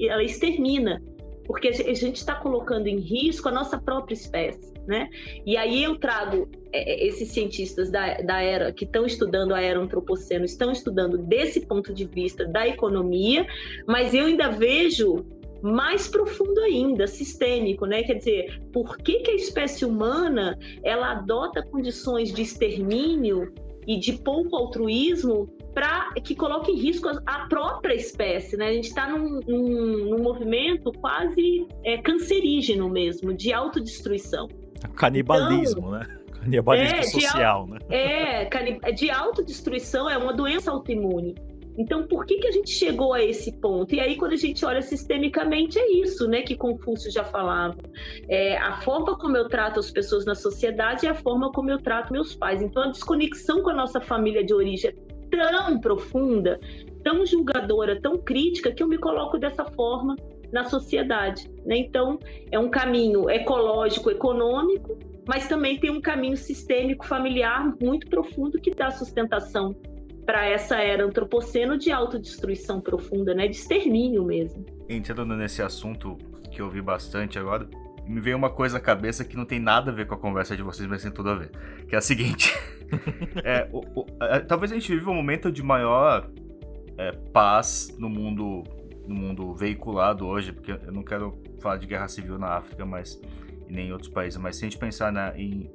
[0.00, 1.02] ela extermina,
[1.46, 4.73] porque a gente está colocando em risco a nossa própria espécie.
[4.86, 5.08] Né?
[5.46, 9.60] E aí eu trago é, é, esses cientistas da, da era que estão estudando a
[9.60, 13.46] era antropoceno, estão estudando desse ponto de vista da economia,
[13.86, 15.24] mas eu ainda vejo
[15.62, 18.02] mais profundo ainda, sistêmico, né?
[18.02, 23.50] Quer dizer, por que, que a espécie humana ela adota condições de extermínio
[23.86, 28.68] e de pouco altruísmo para que coloque em risco a própria espécie, né?
[28.68, 34.48] A gente está num, num, num, movimento quase é, cancerígeno mesmo, de autodestruição.
[34.96, 36.18] Canibalismo, então, né?
[36.40, 37.78] Canibalismo é, social, né?
[37.88, 41.34] É, de autodestruição é uma doença autoimune.
[41.76, 43.94] Então, por que, que a gente chegou a esse ponto?
[43.94, 47.76] E aí, quando a gente olha sistemicamente, é isso, né, que Confúcio já falava.
[48.28, 51.78] É, a forma como eu trato as pessoas na sociedade é a forma como eu
[51.78, 52.62] trato meus pais.
[52.62, 54.94] Então, a desconexão com a nossa família de origem é
[55.36, 56.60] tão profunda,
[57.02, 60.14] tão julgadora, tão crítica, que eu me coloco dessa forma
[60.54, 61.50] na sociedade.
[61.66, 61.78] Né?
[61.78, 62.18] Então,
[62.50, 64.96] é um caminho ecológico, econômico,
[65.26, 69.74] mas também tem um caminho sistêmico familiar muito profundo que dá sustentação
[70.24, 74.64] para essa era antropoceno de autodestruição profunda, né, de extermínio mesmo.
[74.88, 76.16] Entrando nesse assunto
[76.50, 77.68] que eu vi bastante agora,
[78.06, 80.56] me veio uma coisa à cabeça que não tem nada a ver com a conversa
[80.56, 81.50] de vocês, mas tem tudo a ver.
[81.86, 82.54] Que é a seguinte:
[83.44, 86.30] é, o, o, é, talvez a gente viva um momento de maior
[86.96, 88.62] é, paz no mundo,
[89.06, 93.20] no mundo veiculado hoje, porque eu não quero falar de guerra civil na África, mas
[93.68, 95.70] e nem em outros países, mas se a gente pensar na, em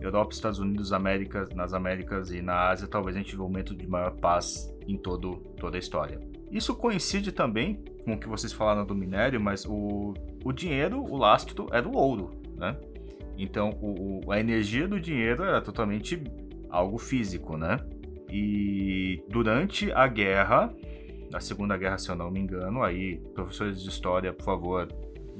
[0.00, 3.74] Europa, Estados Unidos, América, nas Américas e na Ásia, talvez a gente veja um momento
[3.74, 6.20] de maior paz em todo, toda a história.
[6.50, 10.14] Isso coincide também com o que vocês falaram do minério, mas o,
[10.44, 12.76] o dinheiro, o lastro, era o ouro, né?
[13.36, 16.22] Então, o, a energia do dinheiro era totalmente
[16.70, 17.80] algo físico, né?
[18.30, 20.72] E durante a guerra,
[21.34, 24.88] a Segunda Guerra, se eu não me engano, aí, professores de história, por favor,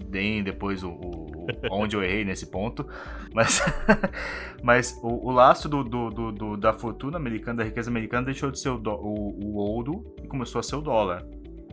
[0.09, 2.87] deem depois o, o, onde eu errei nesse ponto.
[3.33, 3.63] Mas,
[4.63, 8.59] mas o, o laço do, do, do, da fortuna americana, da riqueza americana, deixou de
[8.59, 11.25] ser o, o, ouro e começou a ser o dólar.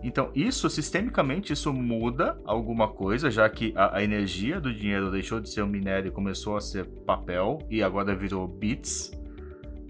[0.03, 5.39] Então, isso, sistemicamente, isso muda alguma coisa, já que a, a, energia do dinheiro deixou
[5.39, 9.11] de ser o minério e começou a ser papel, e agora virou bits.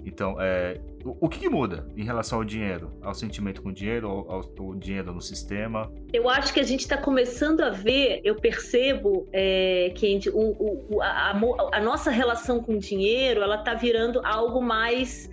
[0.05, 2.91] Então, é, o, que, que, muda em relação ao dinheiro?
[3.01, 5.91] Ao sentimento com o dinheiro, ao, ao dinheiro no sistema?
[6.11, 11.01] Eu acho que a gente está começando a ver, eu percebo é, que o, o,
[11.01, 11.31] a,
[11.73, 15.29] a, nossa relação com o dinheiro ela está virando algo mais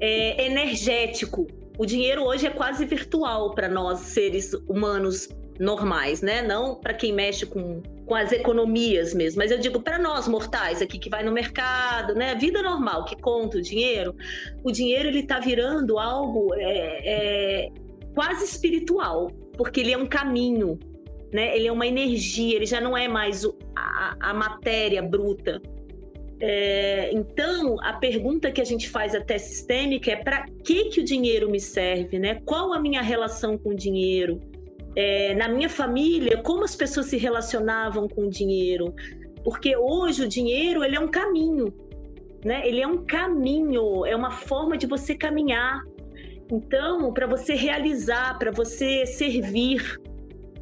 [0.00, 1.46] é, energético.
[1.78, 6.42] O dinheiro hoje é quase virtual para nós, seres humanos normais, né?
[6.42, 7.82] Não para quem mexe com
[8.12, 12.14] com as economias mesmo, mas eu digo para nós mortais aqui que vai no mercado,
[12.14, 14.14] né, vida normal que conta o dinheiro,
[14.62, 17.68] o dinheiro ele está virando algo é, é,
[18.14, 20.78] quase espiritual, porque ele é um caminho,
[21.32, 21.56] né?
[21.56, 25.62] Ele é uma energia, ele já não é mais o, a, a, matéria bruta.
[26.38, 31.04] É, então, a pergunta que a gente faz até sistêmica é para que que o
[31.04, 32.42] dinheiro me serve, né?
[32.44, 34.38] Qual a minha relação com o dinheiro?
[34.94, 38.94] É, na minha família, como as pessoas se relacionavam com o dinheiro.
[39.44, 41.72] Porque hoje o dinheiro ele é um caminho,
[42.44, 42.66] né?
[42.66, 45.80] Ele é um caminho, é uma forma de você caminhar.
[46.50, 49.98] Então, para você realizar, para você servir.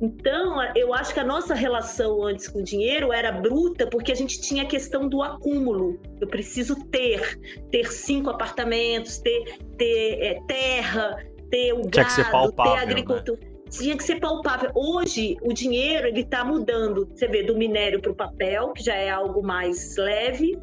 [0.01, 4.15] Então, eu acho que a nossa relação antes com o dinheiro era bruta porque a
[4.15, 6.01] gente tinha a questão do acúmulo.
[6.21, 7.39] Eu preciso ter,
[7.71, 11.19] ter cinco apartamentos, ter, ter é, terra,
[11.51, 12.79] ter o gado, ter né?
[12.79, 13.41] agricultura.
[13.43, 13.50] Né?
[13.71, 14.71] Tinha que ser palpável.
[14.75, 18.95] Hoje, o dinheiro ele está mudando, você vê, do minério para o papel, que já
[18.95, 20.59] é algo mais leve,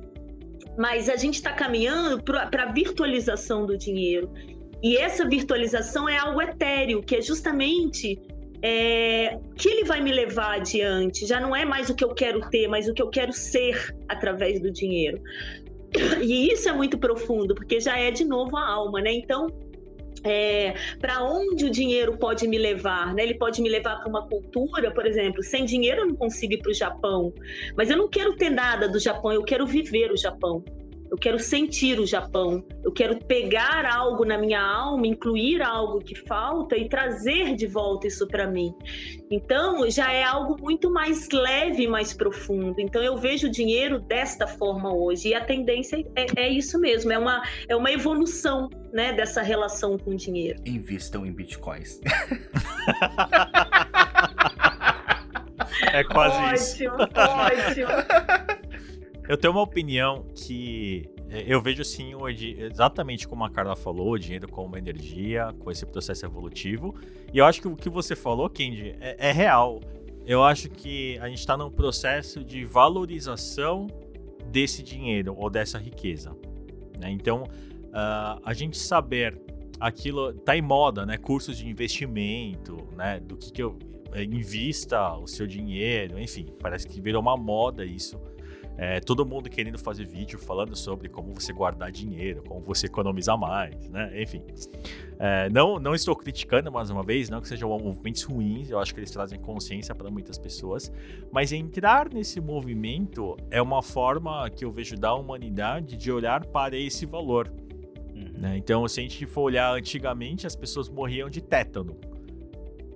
[0.78, 4.30] mas a gente está caminhando para a virtualização do dinheiro.
[4.84, 8.20] E essa virtualização é algo etéreo, que é justamente
[8.62, 11.26] é, que ele vai me levar adiante.
[11.26, 13.96] Já não é mais o que eu quero ter, mas o que eu quero ser
[14.08, 15.22] através do dinheiro.
[16.22, 19.14] E isso é muito profundo, porque já é de novo a alma, né?
[19.14, 19.48] Então,
[20.24, 23.24] é, para onde o dinheiro pode me levar, né?
[23.24, 26.58] Ele pode me levar para uma cultura, por exemplo, sem dinheiro eu não consigo ir
[26.62, 27.34] para o Japão,
[27.76, 30.64] mas eu não quero ter nada do Japão, eu quero viver o Japão
[31.10, 36.16] eu quero sentir o Japão, eu quero pegar algo na minha alma, incluir algo que
[36.16, 38.74] falta e trazer de volta isso para mim.
[39.32, 42.80] Então, já é algo muito mais leve mais profundo.
[42.80, 47.12] Então, eu vejo o dinheiro desta forma hoje e a tendência é, é isso mesmo,
[47.12, 50.60] é uma, é uma evolução né, dessa relação com o dinheiro.
[50.66, 52.02] Invistam em bitcoins.
[55.94, 56.84] é quase ótimo, isso.
[56.88, 57.90] Ótimo, ótimo.
[59.30, 64.12] Eu tenho uma opinião que é, eu vejo sim hoje, exatamente como a Carla falou,
[64.12, 66.96] o dinheiro como energia, com esse processo evolutivo.
[67.34, 69.82] E eu acho que o que você falou, Kendi, é, é real.
[70.26, 73.88] Eu acho que a gente está num processo de valorização
[74.50, 76.34] desse dinheiro ou dessa riqueza.
[76.98, 77.12] Né?
[77.12, 77.44] Então,
[77.88, 79.40] uh, a gente saber
[79.80, 81.18] aquilo tá em moda, né?
[81.18, 83.20] Cursos de investimento, né?
[83.20, 83.78] Do que, que eu
[84.14, 88.20] é, invista o seu dinheiro, enfim, parece que virou uma moda isso.
[88.80, 93.36] É, todo mundo querendo fazer vídeo falando sobre como você guardar dinheiro, como você economizar
[93.36, 94.12] mais, né?
[94.22, 94.44] Enfim.
[95.18, 98.94] É, não, não estou criticando mais uma vez, não que sejam movimentos ruins, eu acho
[98.94, 100.92] que eles trazem consciência para muitas pessoas,
[101.32, 106.78] mas entrar nesse movimento é uma forma que eu vejo da humanidade de olhar para
[106.78, 107.52] esse valor.
[108.18, 108.40] Uhum.
[108.40, 108.58] Né?
[108.58, 111.96] Então, se a gente for olhar antigamente, as pessoas morriam de tétano.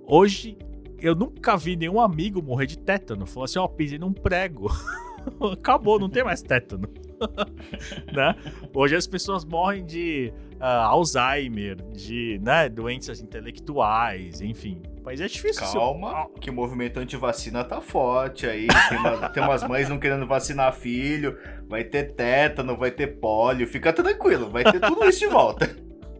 [0.04, 0.58] Hoje,
[0.98, 3.26] eu nunca vi nenhum amigo morrer de tétano.
[3.26, 4.68] Falou assim: ó, oh, pisei num prego.
[5.52, 6.88] acabou, não tem mais tétano.
[8.12, 8.34] né?
[8.74, 14.80] Hoje as pessoas morrem de uh, Alzheimer, de né, doenças intelectuais, enfim.
[15.04, 15.66] Mas é difícil.
[15.72, 18.68] Calma, que o movimento antivacina tá forte aí.
[18.88, 21.36] Tem, uma, tem umas mães não querendo vacinar filho,
[21.68, 23.66] vai ter tétano, vai ter pólio.
[23.66, 25.68] Fica tranquilo, vai ter tudo isso de volta.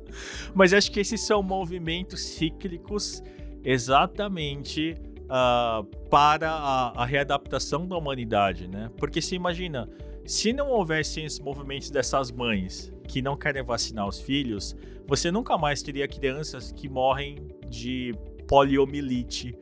[0.52, 3.22] Mas acho que esses são movimentos cíclicos
[3.64, 8.90] exatamente uh, para a, a, readaptação da humanidade, né?
[8.98, 9.88] Porque se imagina,
[10.26, 14.76] se não houvessem esses movimentos dessas mães que não querem vacinar os filhos,
[15.06, 17.36] você nunca mais teria crianças que morrem
[17.68, 18.14] de
[18.46, 19.56] poliomielite,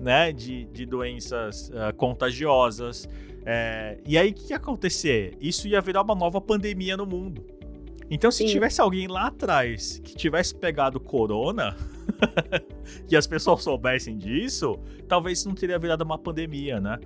[0.00, 0.32] né?
[0.32, 3.08] De, de doenças uh, contagiosas.
[3.46, 5.36] É, e aí o que ia acontecer?
[5.40, 7.44] Isso ia virar uma nova pandemia no mundo.
[8.10, 8.52] Então, se Sim.
[8.52, 11.76] tivesse alguém lá atrás que tivesse pegado corona
[13.10, 14.78] e as pessoas soubessem disso,
[15.08, 16.98] talvez não teria virado uma pandemia, né?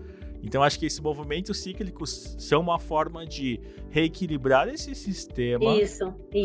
[0.43, 3.61] Então acho que esses movimentos cíclicos são uma forma de
[3.91, 5.73] reequilibrar esse sistema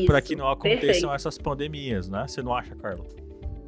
[0.06, 1.12] para que não aconteçam Perfeito.
[1.12, 2.26] essas pandemias, né?
[2.28, 3.06] Você não acha, Carla?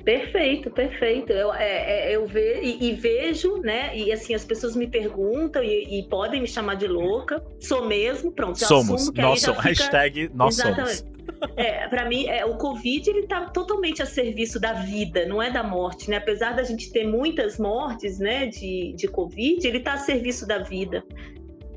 [0.06, 1.34] Perfeito, perfeito.
[1.34, 3.98] Eu, é, é, eu ve, e, e, vejo, né?
[3.98, 7.44] E assim, as pessoas me perguntam e, e, podem me chamar de louca.
[7.60, 8.60] Sou mesmo, pronto.
[8.60, 9.12] Já somos.
[9.12, 9.58] nós somos.
[9.58, 9.70] Fica...
[9.70, 10.98] Hashtag nós Exatamente.
[10.98, 11.15] somos.
[11.56, 15.50] É, para mim, é, o Covid ele está totalmente a serviço da vida, não é
[15.50, 16.18] da morte, né?
[16.18, 20.60] Apesar da gente ter muitas mortes, né, de, de Covid, ele está a serviço da
[20.60, 21.04] vida.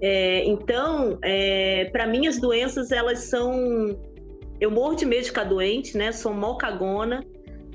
[0.00, 3.98] É, então, é, para mim, as doenças elas são,
[4.61, 6.12] eu morro de medo de ficar doente, né?
[6.12, 7.24] Sou mó cagona,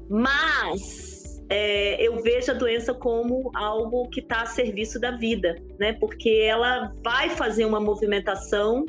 [0.10, 1.13] mas
[1.56, 5.94] é, eu vejo a doença como algo que está a serviço da vida, né?
[5.94, 8.84] Porque ela vai fazer uma movimentação,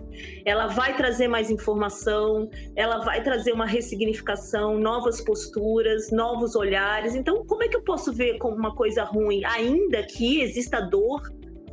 [0.47, 7.15] ela vai trazer mais informação, ela vai trazer uma ressignificação, novas posturas, novos olhares.
[7.15, 11.21] Então, como é que eu posso ver como uma coisa ruim, ainda que exista dor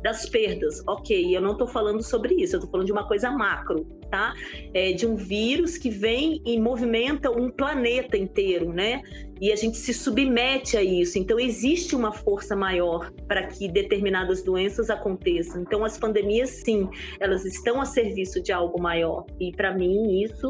[0.02, 0.82] das perdas?
[0.86, 4.34] Ok, eu não estou falando sobre isso, eu estou falando de uma coisa macro, tá?
[4.74, 9.02] É, de um vírus que vem e movimenta um planeta inteiro, né?
[9.42, 11.18] e a gente se submete a isso.
[11.18, 15.62] Então, existe uma força maior para que determinadas doenças aconteçam.
[15.62, 16.88] Então, as pandemias, sim,
[17.18, 19.26] elas estão a serviço de algo maior.
[19.40, 20.48] E, para mim, isso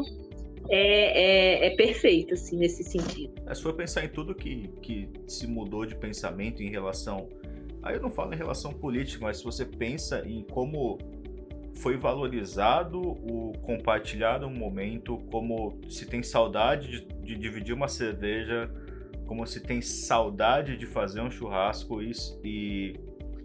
[0.69, 3.33] é, é, é, perfeito, assim, nesse sentido.
[3.47, 7.27] É, se for pensar em tudo que, que se mudou de pensamento em relação.
[7.83, 10.97] Aí eu não falo em relação política, mas se você pensa em como
[11.75, 18.71] foi valorizado o compartilhar um momento, como se tem saudade de, de dividir uma cerveja
[19.25, 22.11] como se tem saudade de fazer um churrasco e,
[22.43, 22.95] e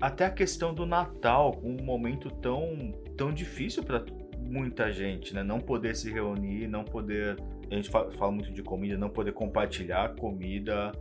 [0.01, 4.05] até a questão do Natal, um momento tão, tão difícil para
[4.39, 5.43] muita gente, né?
[5.43, 7.36] Não poder se reunir, não poder.
[7.70, 10.93] A gente fala, fala muito de comida, não poder compartilhar comida.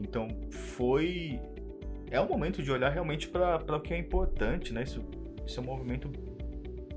[0.00, 1.40] Então foi.
[2.12, 4.82] É um momento de olhar realmente para o que é importante, né?
[4.82, 5.02] Isso,
[5.46, 6.10] isso é um movimento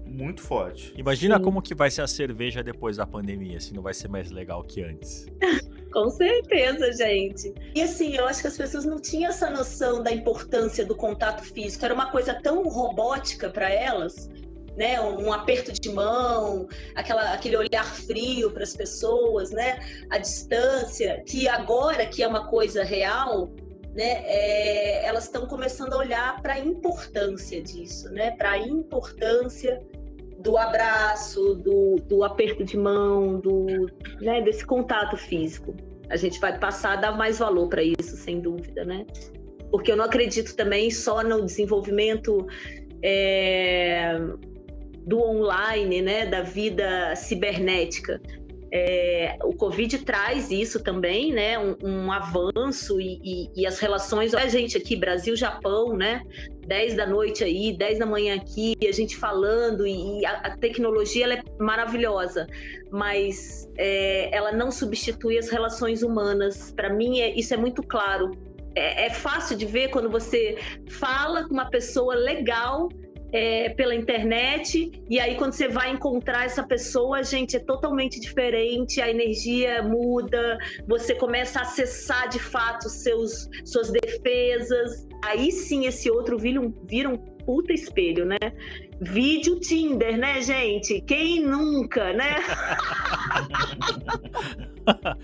[0.05, 0.93] muito forte.
[0.97, 1.43] Imagina Sim.
[1.43, 4.61] como que vai ser a cerveja depois da pandemia, se não vai ser mais legal
[4.61, 5.25] que antes.
[5.93, 7.53] Com certeza, gente.
[7.73, 11.41] E assim, eu acho que as pessoas não tinham essa noção da importância do contato
[11.45, 11.85] físico.
[11.85, 14.29] Era uma coisa tão robótica para elas
[14.75, 21.23] né, um aperto de mão, aquela, aquele olhar frio para as pessoas, né, a distância,
[21.25, 23.49] que agora que é uma coisa real,
[23.95, 29.81] né, é, elas estão começando a olhar para a importância disso, né, para a importância
[30.39, 33.87] do abraço, do, do aperto de mão, do,
[34.21, 35.73] né, desse contato físico.
[36.09, 39.05] A gente vai passar a dar mais valor para isso, sem dúvida, né?
[39.71, 42.45] Porque eu não acredito também só no desenvolvimento
[43.01, 44.19] é,
[45.07, 48.21] do online, né, da vida cibernética.
[48.77, 51.57] É, o Covid traz isso também, né?
[51.57, 54.33] Um, um avanço e, e, e, as relações.
[54.33, 56.21] A gente aqui, Brasil, Japão, né?
[56.67, 61.23] 10 da noite aí, 10 da manhã aqui, a gente falando, e a, a tecnologia
[61.23, 62.47] ela é maravilhosa,
[62.91, 66.73] mas é, ela não substitui as relações humanas.
[66.75, 68.31] Para mim, é, isso é muito claro.
[68.75, 70.57] É, é fácil de ver quando você
[70.89, 72.89] fala com uma pessoa legal
[73.35, 79.01] é, pela internet, e aí quando você vai encontrar essa pessoa, gente, é totalmente diferente,
[79.01, 80.57] a energia muda,
[80.87, 86.73] você começa a acessar de fato seus, suas defesas, aí sim esse outro vira um,
[86.87, 88.37] vira um puta espelho, né?
[89.01, 91.01] Vídeo Tinder, né, gente?
[91.01, 92.37] Quem nunca, né?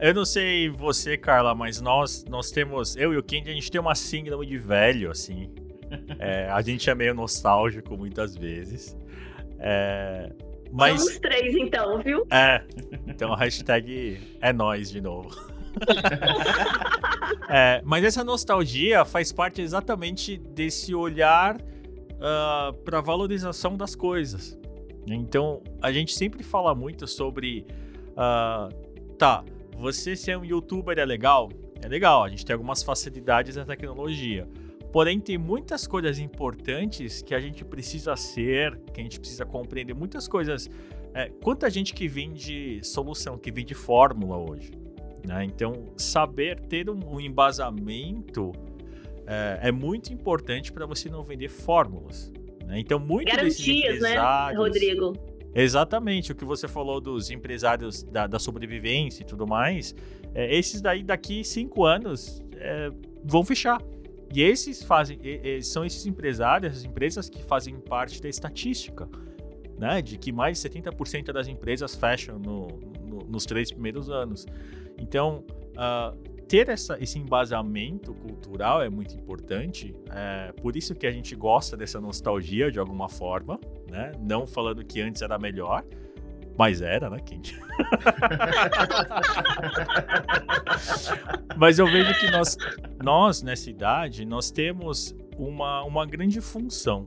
[0.00, 3.70] Eu não sei você, Carla, mas nós, nós temos, eu e o Kendi, a gente
[3.70, 5.48] tem uma síndrome de velho, assim.
[6.18, 8.96] É, a gente é meio nostálgico muitas vezes.
[9.58, 10.32] É,
[10.72, 11.00] mas...
[11.00, 12.26] Somos três, então, viu?
[12.30, 12.64] É.
[13.06, 15.30] Então a hashtag é nós de novo.
[17.48, 21.60] é, mas essa nostalgia faz parte exatamente desse olhar uh,
[22.20, 24.58] ah, para valorização das coisas.
[25.06, 27.66] Então a gente sempre fala muito sobre.
[28.10, 29.44] Uh, tá,
[29.76, 31.50] você ser um youtuber é legal?
[31.82, 34.48] É legal, a gente tem algumas facilidades da tecnologia.
[34.94, 39.92] Porém, tem muitas coisas importantes que a gente precisa ser, que a gente precisa compreender.
[39.92, 40.70] Muitas coisas.
[41.12, 44.70] É, quanta gente que vende solução, que vende fórmula hoje.
[45.26, 45.46] Né?
[45.46, 48.52] Então, saber ter um, um embasamento
[49.26, 52.30] é, é, muito importante para você não vender fórmulas.
[52.64, 52.78] Né?
[52.78, 55.12] Então, muitos Garantias, né, né, Rodrigo?
[55.56, 59.92] Exatamente, o que você falou dos empresários da, da sobrevivência e tudo mais,
[60.32, 62.92] é, esses daí daqui cinco anos é,
[63.24, 63.82] vão fechar.
[64.32, 65.18] E esses fazem,
[65.62, 69.08] são esses empresários, essas empresas que fazem parte da estatística,
[69.78, 70.02] né?
[70.02, 72.68] De que mais de 70% das empresas fecham no,
[73.06, 74.46] no, nos três primeiros anos.
[74.98, 76.16] Então, uh,
[76.46, 79.94] ter essa, esse embasamento cultural é muito importante.
[80.10, 83.58] É por isso que a gente gosta dessa nostalgia de alguma forma,
[83.90, 84.12] né?
[84.20, 85.84] Não falando que antes era melhor,
[86.56, 87.58] mas era, né, Quente?
[91.56, 92.56] Mas eu vejo que nós,
[93.02, 97.06] nós, nessa idade, nós temos uma, uma grande função.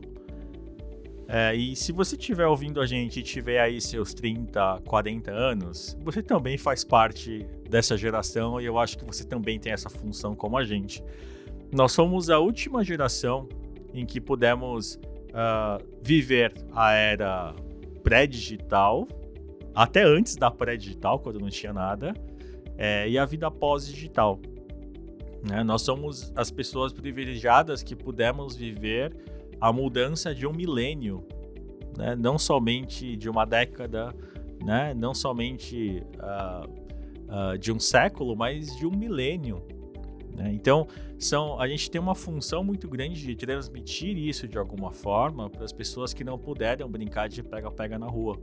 [1.30, 5.98] É, e se você estiver ouvindo a gente e tiver aí seus 30, 40 anos,
[6.02, 10.34] você também faz parte dessa geração e eu acho que você também tem essa função
[10.34, 11.04] como a gente.
[11.72, 13.50] Nós somos a última geração
[13.94, 17.54] em que pudemos uh, viver a era
[18.04, 19.06] pré-digital,
[19.78, 22.12] até antes da pré-digital, quando não tinha nada,
[22.76, 24.40] é, e a vida pós-digital.
[25.48, 25.64] Né?
[25.64, 29.16] Nós somos as pessoas privilegiadas que pudemos viver
[29.62, 31.24] a mudança de um milênio,
[31.96, 32.16] né?
[32.16, 34.16] não somente de uma década,
[34.66, 34.96] né?
[34.96, 39.62] não somente uh, uh, de um século, mas de um milênio.
[40.36, 40.54] Né?
[40.54, 40.88] Então,
[41.20, 45.64] são, a gente tem uma função muito grande de transmitir isso de alguma forma para
[45.64, 48.40] as pessoas que não puderam brincar de pega-pega na rua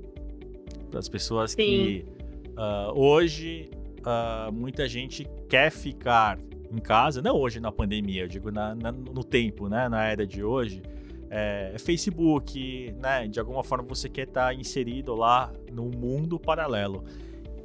[0.94, 1.56] para as pessoas Sim.
[1.56, 2.06] que
[2.50, 3.68] uh, hoje
[3.98, 6.38] uh, muita gente quer ficar
[6.70, 10.24] em casa, não hoje na pandemia, eu digo na, na, no tempo, né, na era
[10.24, 10.82] de hoje,
[11.28, 16.38] é, é, Facebook, né, de alguma forma você quer estar tá inserido lá no mundo
[16.38, 17.04] paralelo.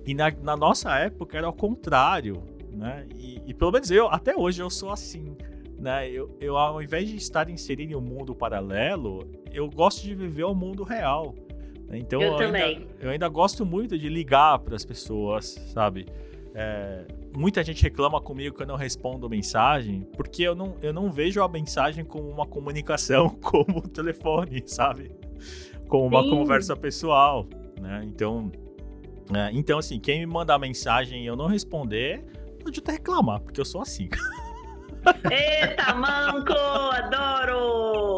[0.05, 4.35] E na, na nossa época era ao contrário, né, e, e, pelo menos eu, até
[4.35, 5.35] hoje eu sou assim,
[5.77, 10.15] né, eu, eu ao invés de estar inserido em um mundo paralelo, eu gosto de
[10.15, 11.35] viver o mundo real.
[11.91, 16.05] Então eu, eu, ainda, eu ainda, gosto muito de ligar para as pessoas, sabe?
[16.53, 21.11] É, muita gente reclama comigo que eu não respondo mensagem, porque eu não, eu não
[21.11, 25.11] vejo a mensagem como uma comunicação como o telefone, sabe?
[25.87, 26.29] Como uma Sim.
[26.29, 27.47] conversa pessoal,
[27.79, 28.01] né?
[28.05, 28.51] Então,
[29.33, 32.23] é, então, assim, quem me mandar mensagem e eu não responder,
[32.63, 34.09] pode até reclamar, porque eu sou assim.
[35.31, 36.53] Eita, manco!
[36.53, 38.17] Adoro!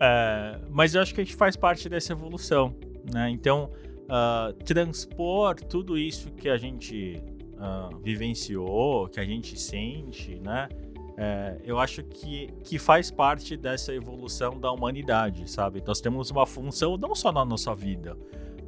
[0.00, 2.74] É, mas eu acho que a gente faz parte dessa evolução,
[3.12, 3.30] né?
[3.30, 3.70] Então,
[4.04, 7.22] uh, transpor tudo isso que a gente
[7.54, 10.68] uh, vivenciou, que a gente sente, né?
[11.16, 15.82] é, eu acho que, que faz parte dessa evolução da humanidade, sabe?
[15.86, 18.16] Nós temos uma função não só na nossa vida,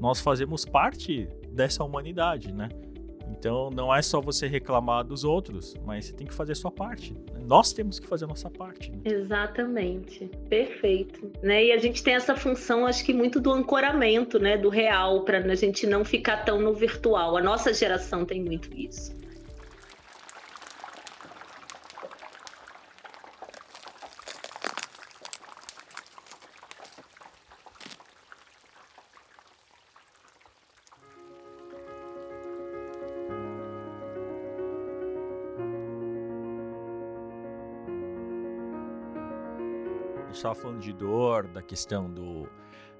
[0.01, 2.69] nós fazemos parte dessa humanidade, né?
[3.31, 6.71] Então não é só você reclamar dos outros, mas você tem que fazer a sua
[6.71, 7.13] parte.
[7.13, 7.41] Né?
[7.45, 8.91] Nós temos que fazer a nossa parte.
[8.91, 8.99] Né?
[9.05, 11.31] Exatamente, perfeito.
[11.43, 11.67] Né?
[11.67, 15.39] E a gente tem essa função, acho que muito do ancoramento, né, do real, para
[15.39, 17.37] a gente não ficar tão no virtual.
[17.37, 19.18] A nossa geração tem muito isso.
[40.39, 42.49] Estava falando de dor, da questão do,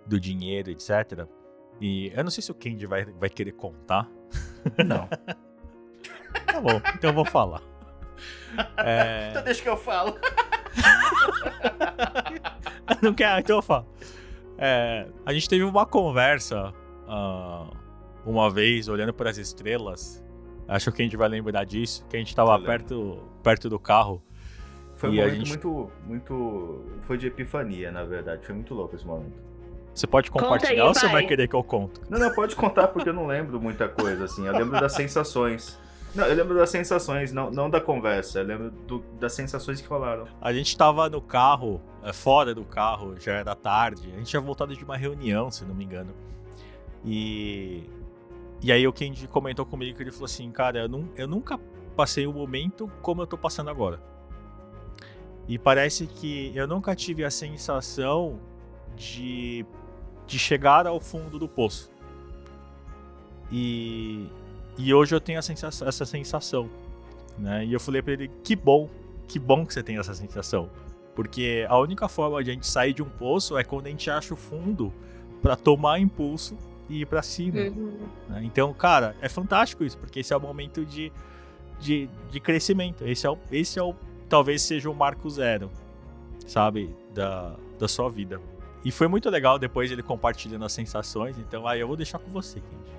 [0.07, 1.27] do dinheiro, etc.
[1.81, 4.09] E eu não sei se o Kendi vai, vai querer contar.
[4.85, 5.09] Não.
[6.47, 7.63] tá bom, então eu vou falar.
[8.77, 9.29] É...
[9.31, 10.19] Então deixa que eu falo.
[13.01, 13.39] não quer?
[13.39, 13.87] Então eu falo.
[14.57, 16.75] É, a gente teve uma conversa
[17.07, 17.71] uh,
[18.27, 20.25] uma vez, olhando para as estrelas.
[20.67, 24.23] Acho que a gente vai lembrar disso, que a gente estava perto, perto do carro.
[24.99, 25.49] Foi um e momento gente...
[25.51, 26.85] muito, muito.
[27.03, 28.45] Foi de epifania, na verdade.
[28.45, 29.41] Foi muito louco esse momento.
[29.95, 32.01] Você pode compartilhar aí, ou você vai querer que eu conte?
[32.11, 34.45] Não, não, pode contar porque eu não lembro muita coisa, assim.
[34.45, 35.79] Eu lembro das sensações.
[36.15, 38.41] Não, eu lembro das sensações, não, não da conversa.
[38.41, 40.27] Eu lembro do, das sensações que rolaram.
[40.41, 44.11] A gente tava no carro, é, fora do carro, já era tarde.
[44.13, 46.13] A gente tinha voltado de uma reunião, se não me engano.
[47.05, 47.85] E.
[48.61, 51.57] E aí o Kendi comentou comigo que ele falou assim, cara, eu, não, eu nunca
[51.95, 54.01] passei um momento como eu tô passando agora.
[55.49, 58.39] E parece que eu nunca tive a sensação
[58.95, 59.65] de,
[60.27, 61.91] de chegar ao fundo do poço.
[63.51, 64.29] E,
[64.77, 66.69] e hoje eu tenho sensação, essa sensação.
[67.39, 67.65] Né?
[67.65, 68.91] E eu falei para ele: que bom,
[69.27, 70.69] que bom que você tem essa sensação.
[71.15, 74.11] Porque a única forma de a gente sair de um poço é quando a gente
[74.11, 74.93] acha o fundo
[75.41, 76.57] para tomar impulso
[76.89, 77.59] e ir para cima.
[77.59, 77.99] Uhum.
[78.29, 78.43] Né?
[78.45, 81.11] Então, cara, é fantástico isso, porque esse é o momento de,
[81.81, 83.05] de, de crescimento.
[83.07, 83.95] Esse é o, esse é o
[84.29, 85.71] talvez seja o marco zero,
[86.47, 88.41] sabe, da, da sua vida.
[88.85, 92.31] E foi muito legal depois ele compartilhando as sensações, então aí eu vou deixar com
[92.31, 92.99] você, Kendi.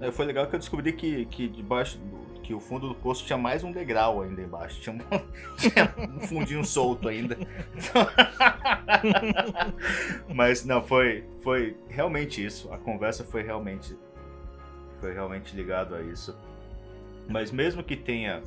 [0.00, 2.00] É, foi legal que eu descobri que, que debaixo
[2.42, 4.80] que o fundo do poço tinha mais um degrau ainda embaixo.
[4.80, 4.98] Tinha um,
[5.56, 7.36] tinha um fundinho solto ainda.
[10.34, 12.72] Mas não, foi, foi realmente isso.
[12.72, 13.96] A conversa foi realmente
[15.00, 16.36] foi realmente ligado a isso.
[17.28, 18.42] Mas mesmo que tenha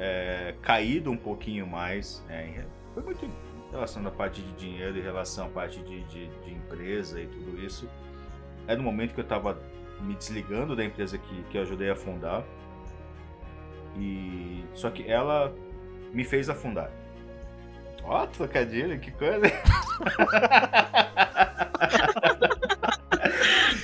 [0.00, 2.24] é, caído um pouquinho mais.
[2.28, 3.30] É, foi muito em
[3.70, 7.62] relação à parte de dinheiro, em relação à parte de, de, de empresa e tudo
[7.64, 7.88] isso.
[8.66, 9.60] Era no momento que eu estava
[10.00, 12.42] me desligando da empresa que, que eu ajudei a fundar.
[13.98, 15.54] E só que ela
[16.12, 16.90] me fez afundar.
[18.02, 19.46] Ó, oh, trocadilho, que coisa.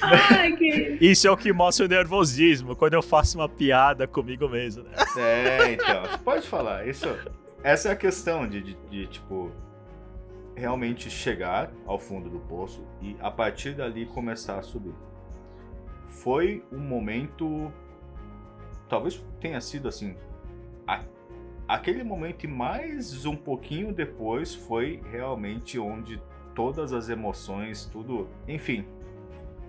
[0.00, 0.55] Ai.
[1.00, 4.84] Isso é o que mostra o nervosismo, quando eu faço uma piada comigo mesmo.
[4.84, 4.92] Né?
[5.16, 6.86] É, então, pode falar.
[6.86, 7.06] Isso,
[7.62, 9.50] essa é a questão de, de, de, tipo,
[10.54, 14.94] realmente chegar ao fundo do poço e a partir dali começar a subir.
[16.08, 17.72] Foi um momento.
[18.88, 20.16] Talvez tenha sido assim.
[20.86, 21.02] A,
[21.68, 26.22] aquele momento e mais um pouquinho depois foi realmente onde
[26.54, 28.28] todas as emoções, tudo.
[28.48, 28.86] Enfim,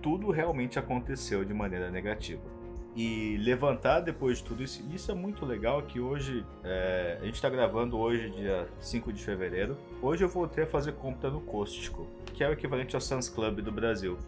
[0.02, 2.42] tudo realmente aconteceu de maneira negativa.
[2.96, 7.36] E levantar depois de tudo isso, isso é muito legal que hoje, é, a gente
[7.36, 9.76] está gravando hoje, dia 5 de fevereiro.
[10.02, 13.60] Hoje eu voltei a fazer compra no Costco, que é o equivalente ao Suns Club
[13.60, 14.18] do Brasil.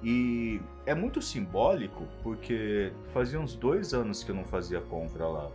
[0.00, 5.50] E é muito simbólico porque fazia uns dois anos que eu não fazia compra lá.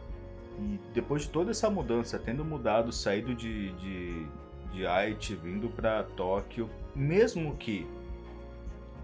[0.60, 4.28] E depois de toda essa mudança, tendo mudado, saído de, de,
[4.74, 7.88] de Aichi, vindo para Tóquio, mesmo que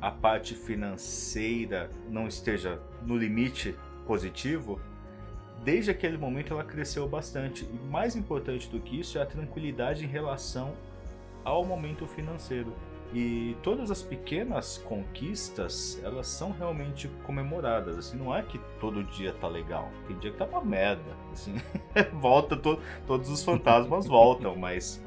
[0.02, 3.76] a parte financeira não esteja no limite
[4.06, 4.80] positivo,
[5.64, 7.66] desde aquele momento ela cresceu bastante.
[7.66, 10.74] E mais importante do que isso é a tranquilidade em relação
[11.44, 12.74] ao momento financeiro.
[13.14, 17.98] E todas as pequenas conquistas, elas são realmente comemoradas.
[17.98, 19.90] Assim, não é que todo dia tá legal.
[20.08, 21.16] Tem dia que tá uma merda.
[21.32, 21.56] Assim,
[22.20, 25.02] volta, to, todos os fantasmas voltam, mas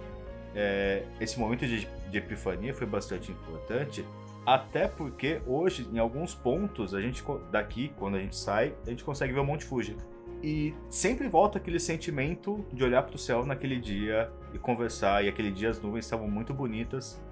[0.54, 4.04] é, esse momento de, de epifania foi bastante importante
[4.48, 7.22] até porque hoje, em alguns pontos, a gente
[7.52, 9.94] daqui, quando a gente sai, a gente consegue ver o Monte Fuji.
[10.42, 15.22] E sempre volta aquele sentimento de olhar para o céu naquele dia e conversar.
[15.22, 17.22] E aquele dia as nuvens estavam muito bonitas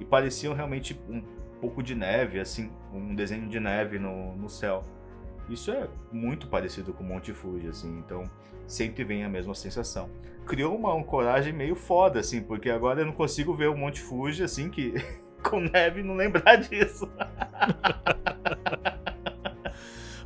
[0.00, 1.22] e pareciam realmente um
[1.60, 4.82] pouco de neve, assim, um desenho de neve no, no céu.
[5.48, 8.24] Isso é muito parecido com o Monte Fuji, assim, então
[8.66, 10.10] sempre vem a mesma sensação.
[10.44, 14.42] Criou uma ancoragem meio foda, assim, porque agora eu não consigo ver o Monte Fuji,
[14.42, 14.94] assim, que
[15.44, 17.08] com neve não lembrar disso.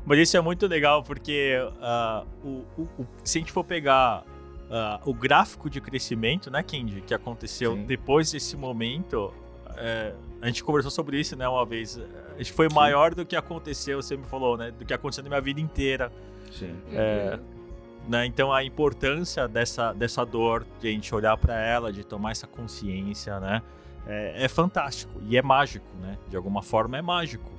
[0.07, 4.25] Mas isso é muito legal porque uh, o, o, o, se a gente for pegar
[4.71, 7.85] uh, o gráfico de crescimento, né, Kendi, que aconteceu Sim.
[7.85, 9.35] depois desse momento,
[9.77, 12.01] é, a gente conversou sobre isso, né, uma vez.
[12.35, 12.75] A gente foi Sim.
[12.75, 16.11] maior do que aconteceu, você me falou, né, do que aconteceu na minha vida inteira.
[16.53, 16.75] Sim.
[16.93, 18.09] É, uhum.
[18.09, 22.31] né, então a importância dessa, dessa dor, de a gente olhar para ela, de tomar
[22.31, 23.63] essa consciência, né,
[24.07, 26.17] é, é fantástico e é mágico, né?
[26.29, 27.51] De alguma forma é mágico.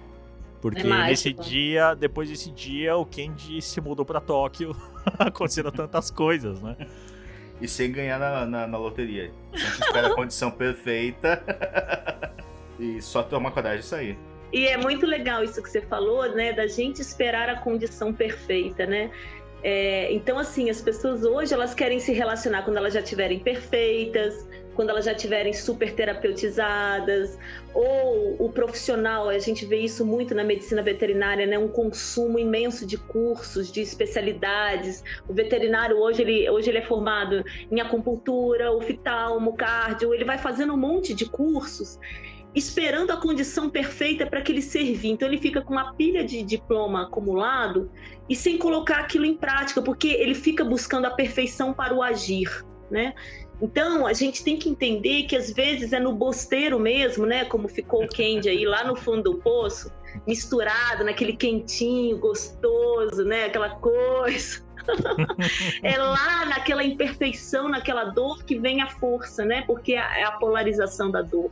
[0.62, 4.76] Porque é nesse dia, depois desse dia, o Kenji se mudou para Tóquio,
[5.18, 6.76] aconteceram tantas coisas, né?
[7.62, 9.32] E sem ganhar na, na, na loteria.
[9.54, 11.44] Sempre espera a condição perfeita
[12.80, 14.18] e só tomar coragem de sair.
[14.52, 16.54] E é muito legal isso que você falou, né?
[16.54, 19.12] Da gente esperar a condição perfeita, né?
[19.62, 24.48] É, então, assim, as pessoas hoje elas querem se relacionar quando elas já estiverem perfeitas,
[24.80, 27.38] quando elas já estiverem super terapeutizadas,
[27.74, 31.60] ou o profissional, a gente vê isso muito na medicina veterinária, né?
[31.60, 35.04] Um consumo imenso de cursos, de especialidades.
[35.28, 40.72] O veterinário hoje ele, hoje ele é formado em acupuntura, oftalmo, cardio, ele vai fazendo
[40.72, 42.00] um monte de cursos
[42.56, 45.10] esperando a condição perfeita para aquele servir.
[45.10, 47.92] Então ele fica com uma pilha de diploma acumulado
[48.30, 52.66] e sem colocar aquilo em prática, porque ele fica buscando a perfeição para o agir,
[52.90, 53.14] né?
[53.62, 57.46] Então, a gente tem que entender que às vezes é no bosteiro mesmo, né?
[57.46, 59.92] Como ficou o Candy aí lá no fundo do poço,
[60.26, 63.46] misturado naquele quentinho, gostoso, né?
[63.46, 64.62] Aquela coisa.
[65.84, 69.64] é lá naquela imperfeição, naquela dor que vem a força, né?
[69.68, 71.52] Porque é a polarização da dor.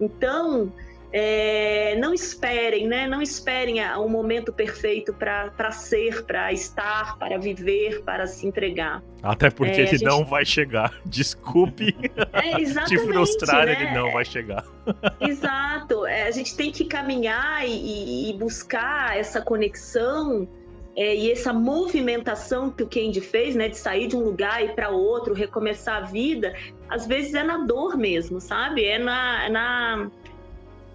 [0.00, 0.72] Então,
[1.12, 3.06] é, não esperem, né?
[3.06, 9.02] Não esperem o momento perfeito para ser, para estar, para viver, para se entregar.
[9.22, 10.04] Até porque é, ele gente...
[10.04, 10.98] não vai chegar.
[11.04, 11.94] Desculpe
[12.32, 13.72] é, te frustrar, né?
[13.72, 14.64] ele não vai chegar.
[15.20, 16.06] Exato.
[16.06, 20.48] É, a gente tem que caminhar e, e buscar essa conexão
[20.96, 24.74] é, e essa movimentação que o Kendi fez, né, de sair de um lugar e
[24.74, 26.54] para outro, recomeçar a vida,
[26.88, 28.84] às vezes é na dor mesmo, sabe?
[28.84, 30.10] É na, é na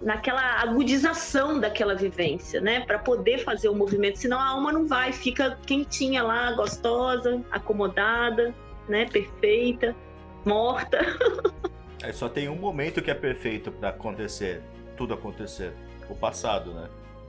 [0.00, 2.80] naquela agudização daquela vivência, né?
[2.80, 8.54] Para poder fazer o movimento, senão a alma não vai, fica quentinha lá, gostosa, acomodada,
[8.88, 9.06] né?
[9.06, 9.94] Perfeita,
[10.44, 10.98] morta.
[12.02, 14.62] é, só tem um momento que é perfeito para acontecer,
[14.96, 15.72] tudo acontecer,
[16.08, 16.88] o passado, né?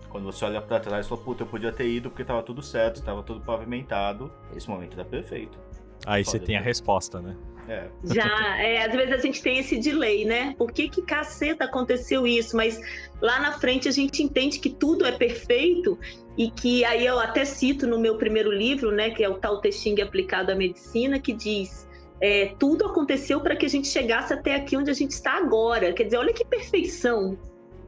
[0.09, 2.63] Quando você olha para trás e fala, puta, eu podia ter ido porque tava tudo
[2.63, 4.31] certo, tava tudo pavimentado.
[4.55, 5.57] Esse momento tá perfeito.
[6.05, 7.35] Aí você tem a resposta, né?
[7.69, 7.87] É.
[8.03, 10.55] Já, é, às vezes a gente tem esse delay, né?
[10.57, 12.57] Por que que caceta aconteceu isso?
[12.57, 12.81] Mas
[13.21, 15.97] lá na frente a gente entende que tudo é perfeito
[16.35, 19.61] e que aí eu até cito no meu primeiro livro, né, que é o Tao
[19.61, 21.87] Te Ching aplicado à medicina, que diz
[22.19, 25.93] é, tudo aconteceu para que a gente chegasse até aqui onde a gente está agora.
[25.93, 27.37] Quer dizer, olha que perfeição,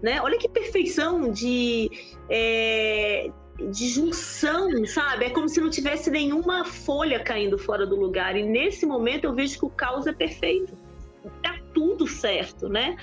[0.02, 0.22] né?
[0.22, 1.90] Olha que perfeição de,
[2.30, 5.26] é, de junção, sabe?
[5.26, 8.36] É como se não tivesse nenhuma folha caindo fora do lugar.
[8.36, 10.74] E nesse momento eu vejo que o caos é perfeito.
[11.44, 12.96] Tá tudo certo, né?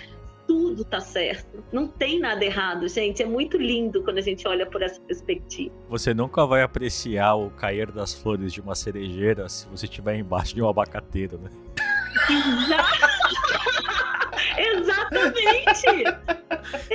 [0.46, 1.62] Tudo tá certo.
[1.70, 3.22] Não tem nada errado, gente.
[3.22, 5.74] É muito lindo quando a gente olha por essa perspectiva.
[5.88, 10.54] Você nunca vai apreciar o cair das flores de uma cerejeira se você estiver embaixo
[10.54, 11.50] de um abacateiro, né?
[14.56, 16.04] Exatamente!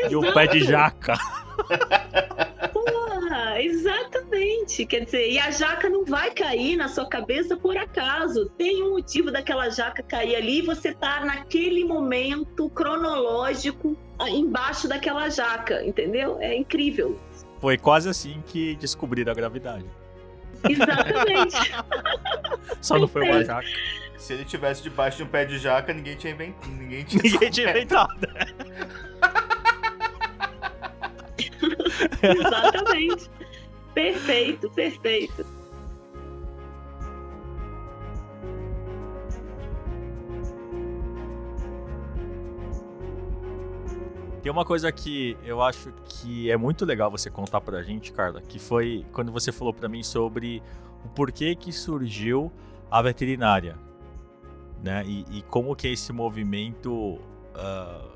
[0.09, 1.13] E o pé de jaca.
[3.61, 4.85] exatamente.
[4.85, 8.49] Quer dizer, e a jaca não vai cair na sua cabeça por acaso.
[8.57, 13.97] Tem um motivo daquela jaca cair ali e você tá naquele momento cronológico
[14.27, 16.37] embaixo daquela jaca, entendeu?
[16.39, 17.19] É incrível.
[17.59, 19.85] Foi quase assim que descobriram a gravidade.
[20.69, 21.55] Exatamente.
[22.81, 23.67] Só não foi uma jaca.
[24.17, 26.71] Se ele tivesse debaixo de um pé de jaca, ninguém tinha inventado.
[26.71, 28.27] Ninguém tinha, ninguém tinha inventado.
[32.23, 33.29] Exatamente.
[33.93, 35.45] Perfeito, perfeito.
[44.43, 48.41] Tem uma coisa que eu acho que é muito legal você contar pra gente, Carla,
[48.41, 50.61] que foi quando você falou pra mim sobre
[51.05, 52.51] o porquê que surgiu
[52.91, 53.77] a veterinária,
[54.83, 55.01] né?
[55.05, 58.11] E, e como que é esse movimento uh,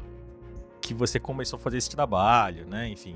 [0.81, 2.89] que você começou a fazer esse trabalho, né?
[2.89, 3.15] Enfim,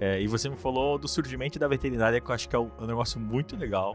[0.00, 2.70] é, e você me falou do surgimento da veterinária, que eu acho que é um,
[2.80, 3.94] um negócio muito legal.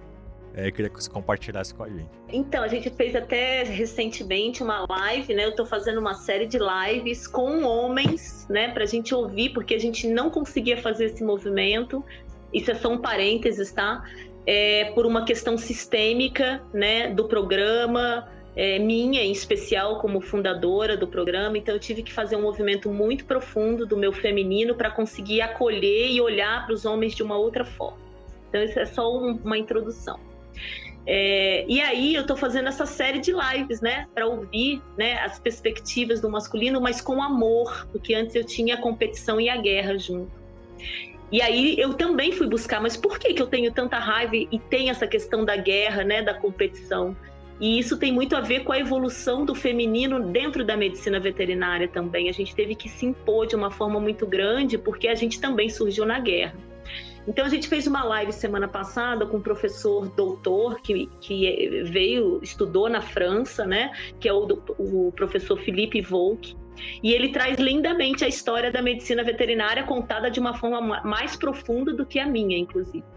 [0.53, 2.11] É, eu queria que você compartilhasse com a gente.
[2.31, 5.45] Então, a gente fez até recentemente uma live, né?
[5.45, 8.71] Eu estou fazendo uma série de lives com homens, né?
[8.73, 12.05] A gente ouvir, porque a gente não conseguia fazer esse movimento.
[12.53, 14.03] isso é só um parênteses, tá?
[14.45, 21.07] É, por uma questão sistêmica, né, do programa, é, minha em especial como fundadora do
[21.07, 25.41] programa, então eu tive que fazer um movimento muito profundo do meu feminino para conseguir
[25.41, 27.99] acolher e olhar para os homens de uma outra forma.
[28.49, 30.19] Então isso é só um, uma introdução.
[31.07, 35.37] É, e aí eu estou fazendo essa série de lives, né, para ouvir, né, as
[35.37, 39.97] perspectivas do masculino, mas com amor, porque antes eu tinha a competição e a guerra
[39.97, 40.31] junto.
[41.31, 44.59] E aí eu também fui buscar, mas por que, que eu tenho tanta raiva e
[44.69, 47.15] tem essa questão da guerra, né, da competição?
[47.59, 51.87] E isso tem muito a ver com a evolução do feminino dentro da medicina veterinária
[51.87, 52.29] também.
[52.29, 55.69] A gente teve que se impor de uma forma muito grande, porque a gente também
[55.69, 56.55] surgiu na guerra.
[57.27, 62.39] Então a gente fez uma live semana passada com um professor doutor que, que veio,
[62.43, 63.91] estudou na França, né?
[64.19, 64.45] Que é o,
[64.77, 66.55] o professor Philippe Volk.
[67.01, 71.93] E ele traz lindamente a história da medicina veterinária contada de uma forma mais profunda
[71.93, 73.14] do que a minha, inclusive.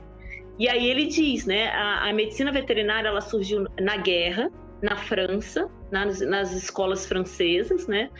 [0.59, 4.51] E aí ele diz, né, a, a medicina veterinária ela surgiu na guerra,
[4.83, 8.11] na França, nas, nas escolas francesas, né?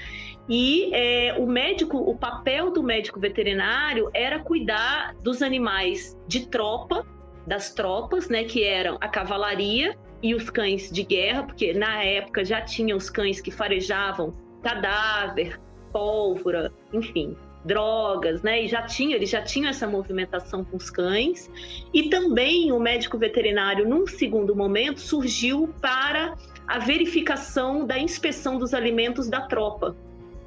[0.49, 7.07] E é, o médico, o papel do médico veterinário era cuidar dos animais de tropa,
[7.47, 8.45] das tropas, né?
[8.45, 13.11] Que eram a cavalaria e os cães de guerra, porque na época já tinha os
[13.11, 14.32] cães que farejavam
[14.62, 15.61] cadáver,
[15.93, 18.64] pólvora, enfim, drogas, né?
[18.64, 21.50] E já tinha, eles já tinham essa movimentação com os cães.
[21.92, 26.34] E também o médico veterinário, num segundo momento, surgiu para
[26.66, 29.96] a verificação da inspeção dos alimentos da tropa.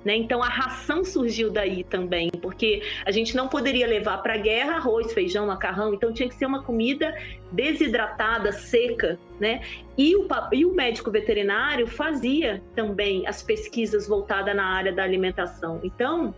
[0.03, 0.16] Né?
[0.16, 4.78] Então a ração surgiu daí também, porque a gente não poderia levar para a guerra
[4.78, 7.16] arroz, feijão, macarrão, então tinha que ser uma comida
[7.51, 9.62] desidratada, seca, né?
[9.95, 15.80] E o, e o médico veterinário fazia também as pesquisas voltadas na área da alimentação.
[15.84, 16.34] Então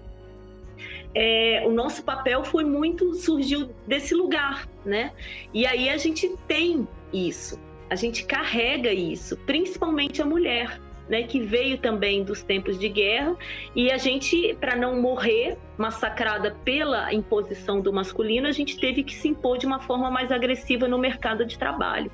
[1.16, 5.12] é, o nosso papel foi muito surgiu desse lugar, né?
[5.54, 7.60] E aí a gente tem isso,
[7.90, 11.24] a gente carrega isso, principalmente a mulher, né?
[11.24, 13.36] Que veio também dos tempos de guerra
[13.76, 19.14] e a gente, para não morrer massacrada pela imposição do masculino, a gente teve que
[19.14, 22.12] se impor de uma forma mais agressiva no mercado de trabalho.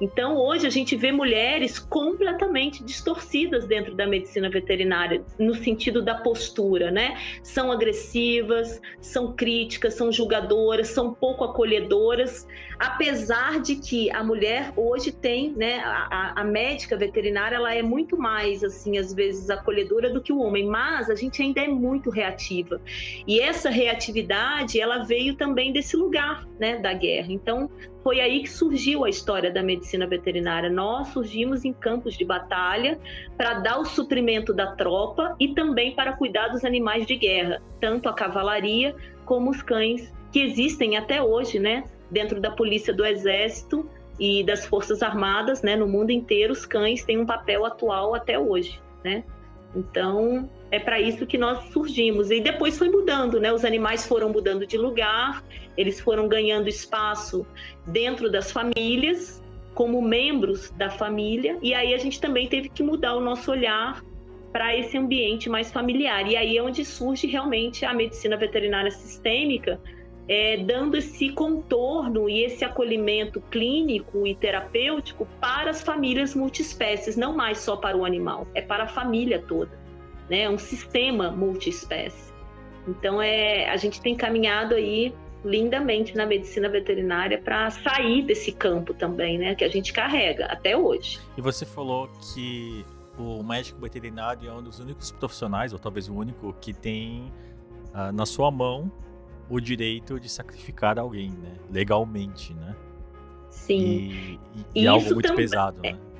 [0.00, 6.14] Então, hoje a gente vê mulheres completamente distorcidas dentro da medicina veterinária, no sentido da
[6.14, 7.16] postura, né?
[7.42, 12.46] São agressivas, são críticas, são julgadoras, são pouco acolhedoras,
[12.78, 15.78] apesar de que a mulher hoje tem, né?
[15.84, 20.38] A, a médica veterinária, ela é muito mais, assim, às vezes acolhedora do que o
[20.38, 22.80] homem, mas a gente ainda é muito reativa.
[23.26, 26.78] E essa reatividade, ela veio também desse lugar, né?
[26.78, 27.32] Da guerra.
[27.32, 27.70] Então,
[28.04, 30.68] foi aí que surgiu a história da medicina veterinária.
[30.68, 33.00] Nós surgimos em campos de batalha
[33.34, 38.06] para dar o suprimento da tropa e também para cuidar dos animais de guerra, tanto
[38.06, 38.94] a cavalaria
[39.24, 43.88] como os cães que existem até hoje, né, dentro da polícia do exército
[44.20, 48.38] e das forças armadas, né, no mundo inteiro, os cães têm um papel atual até
[48.38, 49.24] hoje, né?
[49.74, 52.32] Então, é para isso que nós surgimos.
[52.32, 53.52] E depois foi mudando, né?
[53.52, 55.44] Os animais foram mudando de lugar,
[55.76, 57.46] eles foram ganhando espaço
[57.86, 59.40] dentro das famílias,
[59.72, 64.02] como membros da família, e aí a gente também teve que mudar o nosso olhar
[64.52, 66.28] para esse ambiente mais familiar.
[66.28, 69.80] E aí é onde surge realmente a medicina veterinária sistêmica,
[70.28, 77.36] é, dando esse contorno e esse acolhimento clínico e terapêutico para as famílias multiespécies, não
[77.36, 79.83] mais só para o animal, é para a família toda
[80.28, 80.42] né?
[80.42, 82.32] É um sistema multiespécie.
[82.86, 85.14] Então é, a gente tem caminhado aí
[85.44, 89.54] lindamente na medicina veterinária para sair desse campo também, né?
[89.54, 91.20] Que a gente carrega até hoje.
[91.36, 92.84] E você falou que
[93.18, 97.32] o médico veterinário é um dos únicos profissionais, ou talvez o único, que tem
[97.94, 98.90] uh, na sua mão
[99.48, 101.56] o direito de sacrificar alguém, né?
[101.70, 102.74] Legalmente, né?
[103.50, 103.78] Sim.
[103.78, 104.40] E,
[104.74, 105.90] e, e é algo muito pesado, né?
[105.90, 106.13] é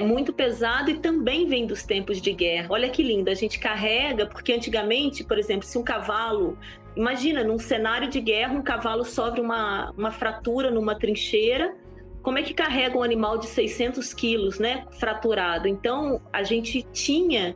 [0.00, 2.66] muito pesado e também vem dos tempos de guerra.
[2.70, 6.58] Olha que lindo, a gente carrega, porque antigamente, por exemplo, se um cavalo.
[6.96, 11.74] Imagina, num cenário de guerra, um cavalo sofre uma, uma fratura numa trincheira.
[12.22, 15.68] Como é que carrega um animal de 600 quilos, né, fraturado?
[15.68, 17.54] Então, a gente tinha,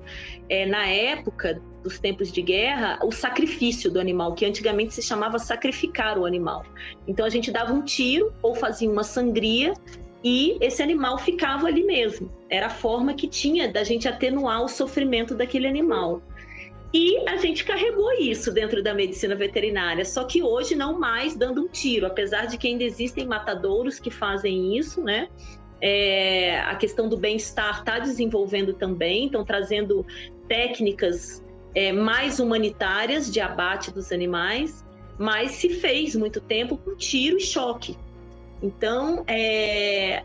[0.49, 5.39] é, na época dos tempos de guerra, o sacrifício do animal, que antigamente se chamava
[5.39, 6.65] sacrificar o animal.
[7.09, 9.75] Então, a gente dava um tiro ou fazia uma sangria
[10.25, 12.31] e esse animal ficava ali mesmo.
[12.49, 16.23] Era a forma que tinha da gente atenuar o sofrimento daquele animal.
[16.95, 21.63] E a gente carregou isso dentro da medicina veterinária, só que hoje não mais dando
[21.63, 25.29] um tiro, apesar de que ainda existem matadouros que fazem isso, né?
[25.81, 30.07] É, a questão do bem-estar está desenvolvendo também, estão trazendo
[30.47, 31.43] técnicas
[31.75, 34.85] é, mais humanitárias de abate dos animais,
[35.19, 37.97] mas se fez muito tempo com tiro e choque.
[38.63, 40.23] Então, é,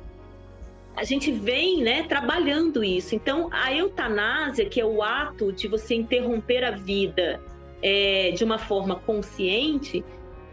[0.96, 3.16] a gente vem né, trabalhando isso.
[3.16, 7.42] Então, a eutanásia, que é o ato de você interromper a vida
[7.82, 10.04] é, de uma forma consciente,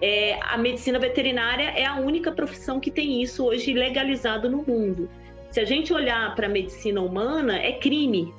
[0.01, 5.09] é, a medicina veterinária é a única profissão que tem isso hoje legalizado no mundo.
[5.51, 8.32] Se a gente olhar para a medicina humana, é crime.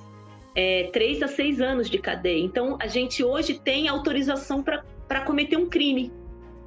[0.53, 2.43] É, três a seis anos de cadeia.
[2.43, 6.11] Então, a gente hoje tem autorização para cometer um crime,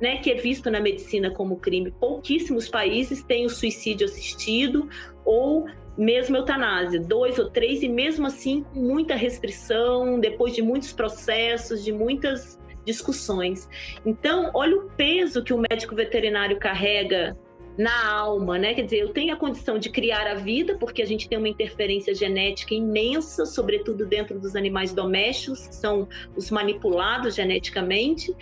[0.00, 1.90] né, que é visto na medicina como crime.
[1.90, 4.88] Pouquíssimos países têm o suicídio assistido
[5.24, 5.66] ou
[5.96, 11.84] mesmo eutanásia, dois ou três, e mesmo assim com muita restrição, depois de muitos processos,
[11.84, 13.68] de muitas discussões.
[14.06, 17.36] Então, olha o peso que o médico veterinário carrega
[17.78, 18.74] na alma, né?
[18.74, 21.48] Quer dizer, eu tenho a condição de criar a vida, porque a gente tem uma
[21.48, 28.34] interferência genética imensa, sobretudo dentro dos animais domésticos, que são os manipulados geneticamente,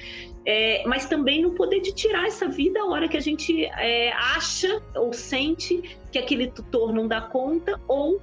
[0.46, 4.10] é, mas também no poder de tirar essa vida a hora que a gente é,
[4.12, 8.18] acha ou sente que aquele tutor não dá conta ou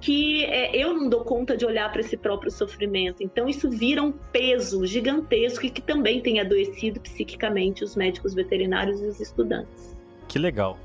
[0.00, 3.22] que é, eu não dou conta de olhar para esse próprio sofrimento.
[3.22, 9.00] Então, isso vira um peso gigantesco e que também tem adoecido psiquicamente os médicos veterinários
[9.00, 9.97] e os estudantes.
[10.28, 10.78] Que legal.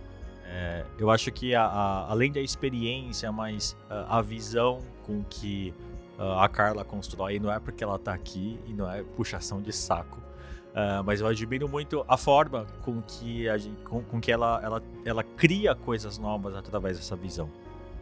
[0.46, 5.74] É, eu acho que a, a, além da experiência, mas a, a visão com que
[6.18, 10.22] a Carla constrói, não é porque ela está aqui e não é puxação de saco,
[10.74, 14.60] Uh, mas eu admiro muito a forma com que, a gente, com, com, que ela,
[14.64, 17.48] ela, ela cria coisas novas através dessa visão.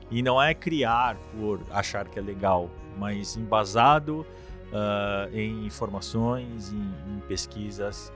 [0.10, 4.26] E não é criar por achar que é legal, mas embasado
[4.72, 8.12] uh, em informações, em, em, pesquisas.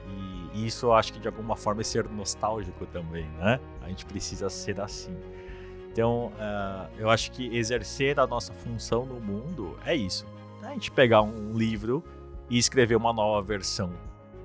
[0.54, 3.60] E isso eu acho que de alguma forma é ser nostálgico também, né?
[3.82, 5.16] A gente precisa ser assim.
[5.92, 10.26] Então, uh, eu acho que exercer a nossa função no mundo é isso.
[10.62, 12.02] A gente pegar um livro
[12.50, 13.92] e escrever uma nova versão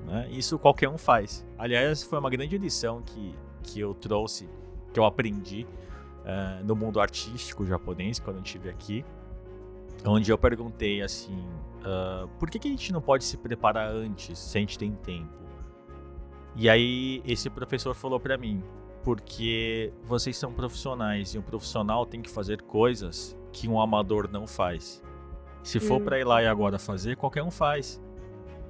[0.06, 0.28] né?
[0.32, 1.46] Isso qualquer um faz.
[1.58, 4.50] Aliás, foi uma grande lição que, que eu trouxe,
[4.94, 9.06] que eu aprendi uh, no mundo artístico japonês quando eu estive aqui,
[10.06, 11.46] onde eu perguntei assim:
[11.82, 14.92] uh, por que, que a gente não pode se preparar antes, se a gente tem
[14.94, 15.42] tempo?
[16.56, 18.64] E aí esse professor falou para mim:
[19.04, 24.48] porque vocês são profissionais e um profissional tem que fazer coisas que um amador não
[24.48, 25.02] faz.
[25.64, 26.06] Se for hum.
[26.06, 28.02] para ir lá e agora fazer, qualquer um faz.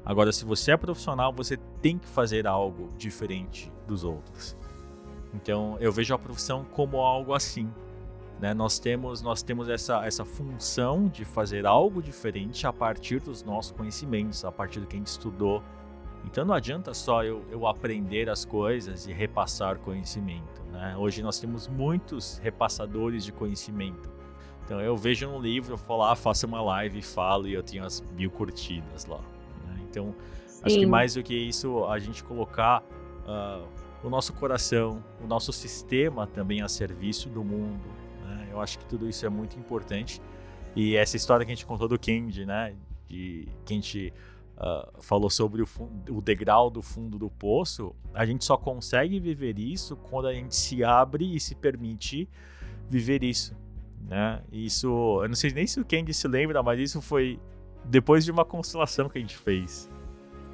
[0.03, 4.57] Agora, se você é profissional, você tem que fazer algo diferente dos outros.
[5.33, 7.71] Então, eu vejo a profissão como algo assim.
[8.41, 8.55] Né?
[8.55, 13.72] Nós temos, nós temos essa, essa função de fazer algo diferente a partir dos nossos
[13.72, 15.61] conhecimentos, a partir do que a gente estudou.
[16.26, 20.61] Então, não adianta só eu, eu aprender as coisas e repassar conhecimento.
[20.72, 20.95] Né?
[20.97, 24.09] Hoje nós temos muitos repassadores de conhecimento.
[24.65, 27.61] Então, eu vejo um livro, eu vou lá, faço uma live e falo e eu
[27.61, 29.19] tenho as mil curtidas lá.
[29.89, 30.15] Então,
[30.47, 30.61] Sim.
[30.63, 33.68] acho que mais do que isso, a gente colocar uh,
[34.03, 38.01] o nosso coração, o nosso sistema também a serviço do mundo.
[38.52, 40.22] Eu acho que tudo isso é muito importante.
[40.76, 42.76] E essa história que a gente contou do Kendi, né?
[43.07, 44.14] De que a gente
[44.57, 45.68] uh, falou sobre o,
[46.10, 50.56] o, degrau do fundo do poço, a gente só consegue viver isso quando a gente
[50.56, 52.30] se abre e se permite
[52.90, 53.56] viver isso.
[54.07, 54.41] Né?
[54.52, 54.88] Isso,
[55.22, 57.40] eu não sei nem se o Kendi se lembra, mas isso foi
[57.84, 59.90] depois de uma constelação que a gente fez.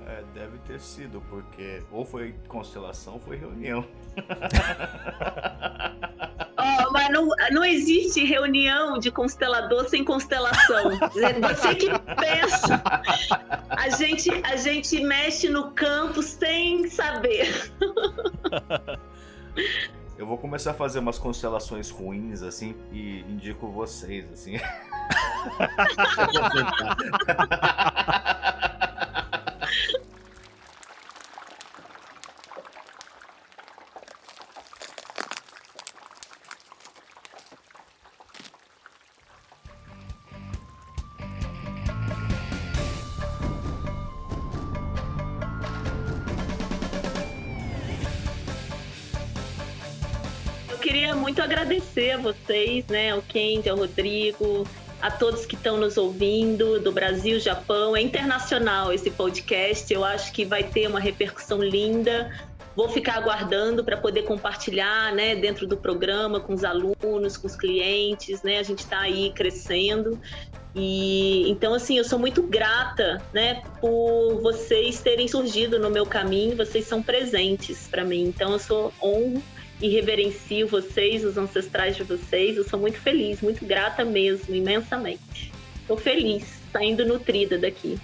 [0.08, 3.86] É, deve ter sido, porque ou foi constelação ou foi reunião.
[6.58, 10.98] oh, mas não, não existe reunião de constelador sem constelação.
[11.12, 12.82] Você que pensa.
[13.70, 17.74] A gente, a gente mexe no campo sem saber.
[20.18, 24.56] Eu vou começar a fazer umas constelações ruins, assim, e indico vocês, assim.
[52.18, 53.12] vocês, né?
[53.12, 54.68] Ao Kendi, ao Rodrigo,
[55.02, 57.96] a todos que estão nos ouvindo do Brasil, Japão.
[57.96, 59.94] É internacional esse podcast.
[59.94, 62.32] Eu acho que vai ter uma repercussão linda.
[62.76, 67.56] Vou ficar aguardando para poder compartilhar, né, dentro do programa com os alunos, com os
[67.56, 68.60] clientes, né?
[68.60, 70.20] A gente está aí crescendo
[70.80, 76.56] e então assim, eu sou muito grata, né, por vocês terem surgido no meu caminho,
[76.56, 78.26] vocês são presentes para mim.
[78.26, 79.42] Então eu sou honro
[79.82, 82.58] e reverencio vocês, os ancestrais de vocês.
[82.58, 85.52] Eu sou muito feliz, muito grata mesmo, imensamente.
[85.82, 88.00] Estou feliz, saindo nutrida daqui.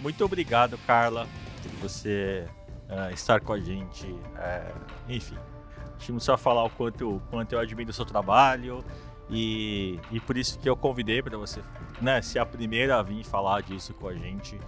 [0.00, 1.26] Muito obrigado, Carla,
[1.62, 2.46] por você
[2.88, 4.06] uh, estar com a gente.
[4.06, 8.04] Uh, enfim, a gente não precisa falar o quanto, o quanto eu admiro o seu
[8.04, 8.84] trabalho.
[9.30, 11.60] E, e por isso que eu convidei para você
[12.00, 14.58] né, ser a primeira a vir falar disso com a gente.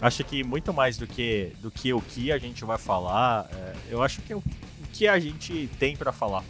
[0.00, 3.74] Acho que muito mais do que, do que o que a gente vai falar, é,
[3.88, 4.34] eu acho que
[4.92, 6.44] que a gente tem para falar,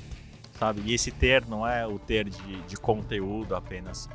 [0.58, 0.82] sabe?
[0.84, 4.08] E esse ter não é o ter de, de conteúdo apenas.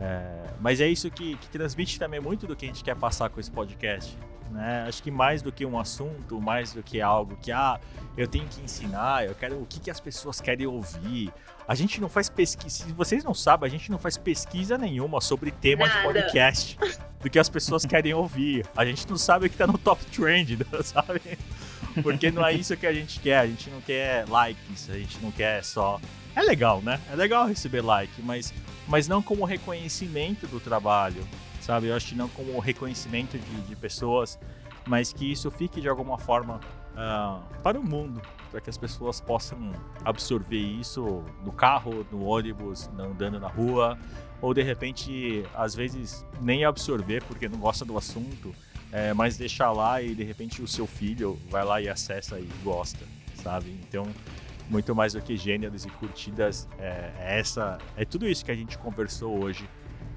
[0.00, 3.28] É, mas é isso que, que transmite também muito do que a gente quer passar
[3.28, 4.16] com esse podcast.
[4.50, 4.86] Né?
[4.88, 7.78] Acho que mais do que um assunto, mais do que algo que ah,
[8.16, 11.32] eu tenho que ensinar, eu quero o que, que as pessoas querem ouvir.
[11.66, 15.20] A gente não faz pesquisa, se vocês não sabem, a gente não faz pesquisa nenhuma
[15.20, 15.98] sobre tema Nada.
[15.98, 16.78] de podcast
[17.20, 18.64] do que as pessoas querem ouvir.
[18.74, 21.20] A gente não sabe o que tá no top trend, sabe?
[22.02, 25.18] Porque não é isso que a gente quer, a gente não quer likes, a gente
[25.20, 26.00] não quer só
[26.38, 27.00] é legal, né?
[27.10, 28.54] É legal receber like, mas,
[28.86, 31.26] mas não como reconhecimento do trabalho,
[31.60, 31.88] sabe?
[31.88, 34.38] Eu acho que não como reconhecimento de, de pessoas,
[34.86, 36.60] mas que isso fique de alguma forma
[36.94, 38.22] uh, para o mundo,
[38.52, 39.72] para que as pessoas possam
[40.04, 43.98] absorver isso no carro, no ônibus, andando na rua,
[44.40, 48.54] ou de repente, às vezes, nem absorver porque não gosta do assunto,
[48.92, 52.48] é, mas deixar lá e de repente o seu filho vai lá e acessa e
[52.62, 53.04] gosta,
[53.42, 53.70] sabe?
[53.86, 54.06] Então,
[54.68, 58.54] muito mais do que gêneros e curtidas, é, é essa, é tudo isso que a
[58.54, 59.68] gente conversou hoje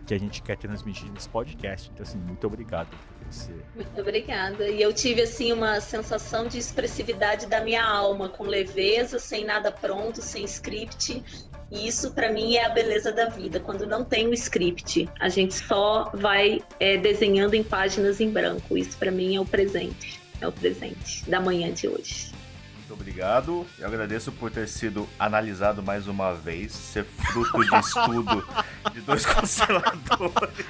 [0.05, 1.89] que a gente quer transmitir nesse podcast.
[1.93, 3.53] Então, assim, muito obrigado por você.
[3.73, 4.67] Muito obrigada.
[4.67, 9.71] E eu tive, assim, uma sensação de expressividade da minha alma, com leveza, sem nada
[9.71, 11.23] pronto, sem script.
[11.71, 13.57] E isso, para mim, é a beleza da vida.
[13.59, 18.77] Quando não tem o script, a gente só vai é, desenhando em páginas em branco.
[18.77, 20.19] Isso, para mim, é o presente.
[20.41, 22.31] É o presente da manhã de hoje.
[22.75, 23.65] Muito obrigado.
[23.79, 28.45] Eu agradeço por ter sido analisado mais uma vez, ser fruto de estudo
[28.91, 30.65] de dois consteladores.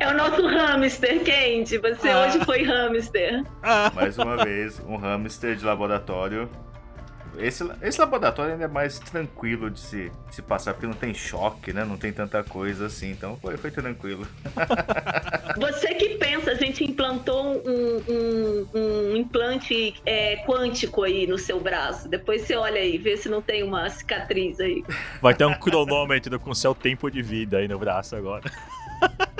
[0.00, 1.76] É o nosso hamster quente.
[1.78, 2.20] Você ah.
[2.20, 3.44] hoje foi hamster.
[3.94, 6.48] Mais uma vez, um hamster de laboratório
[7.38, 11.14] esse, esse laboratório ainda é mais tranquilo de se, de se passar, porque não tem
[11.14, 11.84] choque, né?
[11.84, 14.26] Não tem tanta coisa assim, então foi, foi tranquilo.
[15.58, 21.60] Você que pensa, a gente implantou um, um, um implante é, quântico aí no seu
[21.60, 22.08] braço.
[22.08, 24.84] Depois você olha aí, vê se não tem uma cicatriz aí.
[25.22, 28.44] Vai ter um cronômetro com seu tempo de vida aí no braço agora.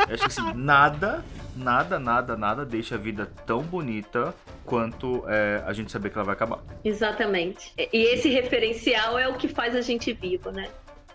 [0.08, 1.24] Eu acho que assim, nada,
[1.56, 4.34] nada, nada, nada deixa a vida tão bonita
[4.64, 6.60] quanto é, a gente saber que ela vai acabar.
[6.84, 7.72] Exatamente.
[7.76, 10.68] E esse referencial é o que faz a gente vivo, né?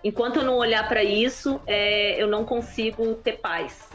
[0.04, 3.90] Enquanto eu não olhar para isso, é, eu não consigo ter paz.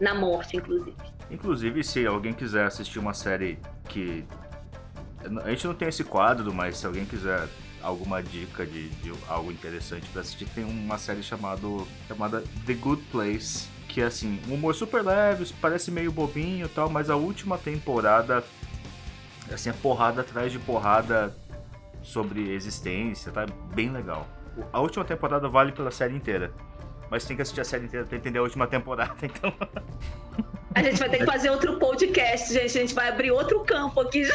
[0.00, 0.96] Na morte, inclusive.
[1.30, 3.58] Inclusive, se alguém quiser assistir uma série
[3.88, 4.24] que.
[5.44, 7.46] A gente não tem esse quadro, mas se alguém quiser
[7.80, 13.02] alguma dica de, de algo interessante para assistir, tem uma série chamado, chamada The Good
[13.12, 17.14] Place que é assim, um humor super leve, parece meio bobinho e tal, mas a
[17.14, 18.42] última temporada,
[19.52, 21.32] assim, é porrada atrás de porrada
[22.02, 24.26] sobre existência, tá bem legal.
[24.72, 26.52] A última temporada vale pela série inteira.
[27.08, 29.54] Mas tem que assistir a série inteira pra entender a última temporada, então.
[30.74, 32.76] A gente vai ter que fazer outro podcast, gente.
[32.76, 34.34] A gente vai abrir outro campo aqui já.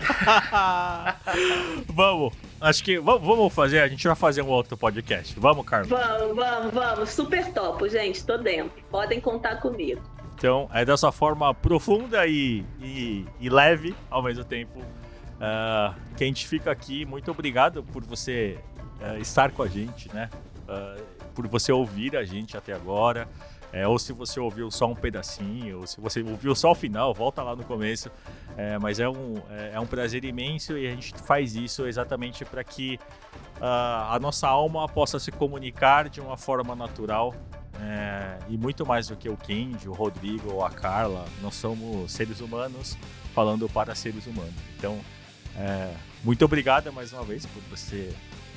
[1.88, 2.34] vamos.
[2.60, 5.34] Acho que vamos fazer, a gente vai fazer um outro podcast.
[5.40, 5.88] Vamos, Carlos?
[5.88, 7.10] Vamos, vamos, vamos.
[7.10, 8.22] Super top, gente.
[8.22, 8.82] Tô dentro.
[8.90, 10.02] Podem contar comigo.
[10.36, 16.26] Então, é dessa forma profunda e, e, e leve ao mesmo tempo uh, que a
[16.26, 17.06] gente fica aqui.
[17.06, 18.58] Muito obrigado por você
[19.00, 20.28] uh, estar com a gente, né?
[20.68, 21.02] Uh,
[21.34, 23.26] por você ouvir a gente até agora.
[23.72, 27.14] É, ou se você ouviu só um pedacinho, ou se você ouviu só o final,
[27.14, 28.10] volta lá no começo.
[28.56, 32.44] É, mas é um, é, é, um prazer imenso e a gente faz isso exatamente
[32.44, 32.98] para que
[33.58, 37.34] uh, a nossa alma possa se comunicar de uma forma natural.
[37.82, 42.12] É, e muito mais do que o Kendi, o Rodrigo ou a Carla, nós somos
[42.12, 42.98] seres humanos
[43.34, 44.52] falando para seres humanos.
[44.76, 45.00] Então,
[45.56, 48.12] é, muito obrigado mais uma vez por você.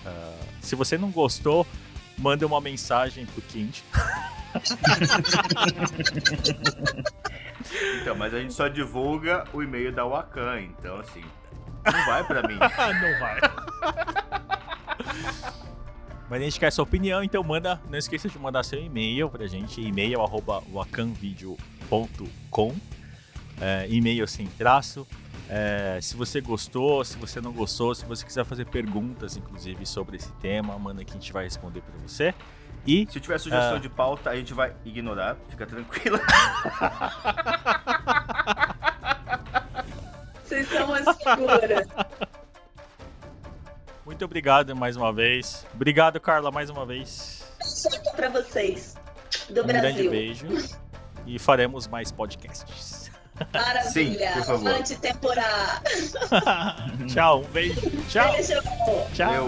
[0.06, 1.66] Uh, se você não gostou,
[2.18, 3.84] manda uma mensagem pro Kendi.
[8.02, 11.24] então, mas a gente só divulga o e-mail da Wakan, então assim,
[11.86, 12.58] não vai para mim.
[12.60, 12.70] não
[13.20, 13.40] vai.
[16.30, 19.46] Mas a gente quer sua opinião, então manda, não esqueça de mandar seu e-mail pra
[19.46, 22.76] gente, e-mail arroba wakanvideo.com,
[23.62, 25.06] é, e-mail sem traço.
[25.50, 30.18] É, se você gostou, se você não gostou, se você quiser fazer perguntas, inclusive, sobre
[30.18, 32.34] esse tema, manda que a gente vai responder para você.
[32.86, 33.80] E, Se tiver sugestão uh...
[33.80, 36.20] de pauta, a gente vai ignorar, fica tranquila.
[40.44, 41.88] Vocês são uma figura.
[44.06, 45.66] Muito obrigado mais uma vez.
[45.74, 47.48] Obrigado, Carla, mais uma vez.
[47.60, 48.96] Beijo para vocês
[49.50, 49.82] do um Brasil.
[49.82, 50.46] grande beijo.
[51.26, 53.10] E faremos mais podcasts.
[53.52, 53.90] Maravilha.
[53.92, 54.84] Sim, por favor.
[57.08, 57.82] Tchau, um beijo.
[58.10, 58.32] Tchau.
[58.34, 58.62] Beijo.
[59.14, 59.48] Tchau.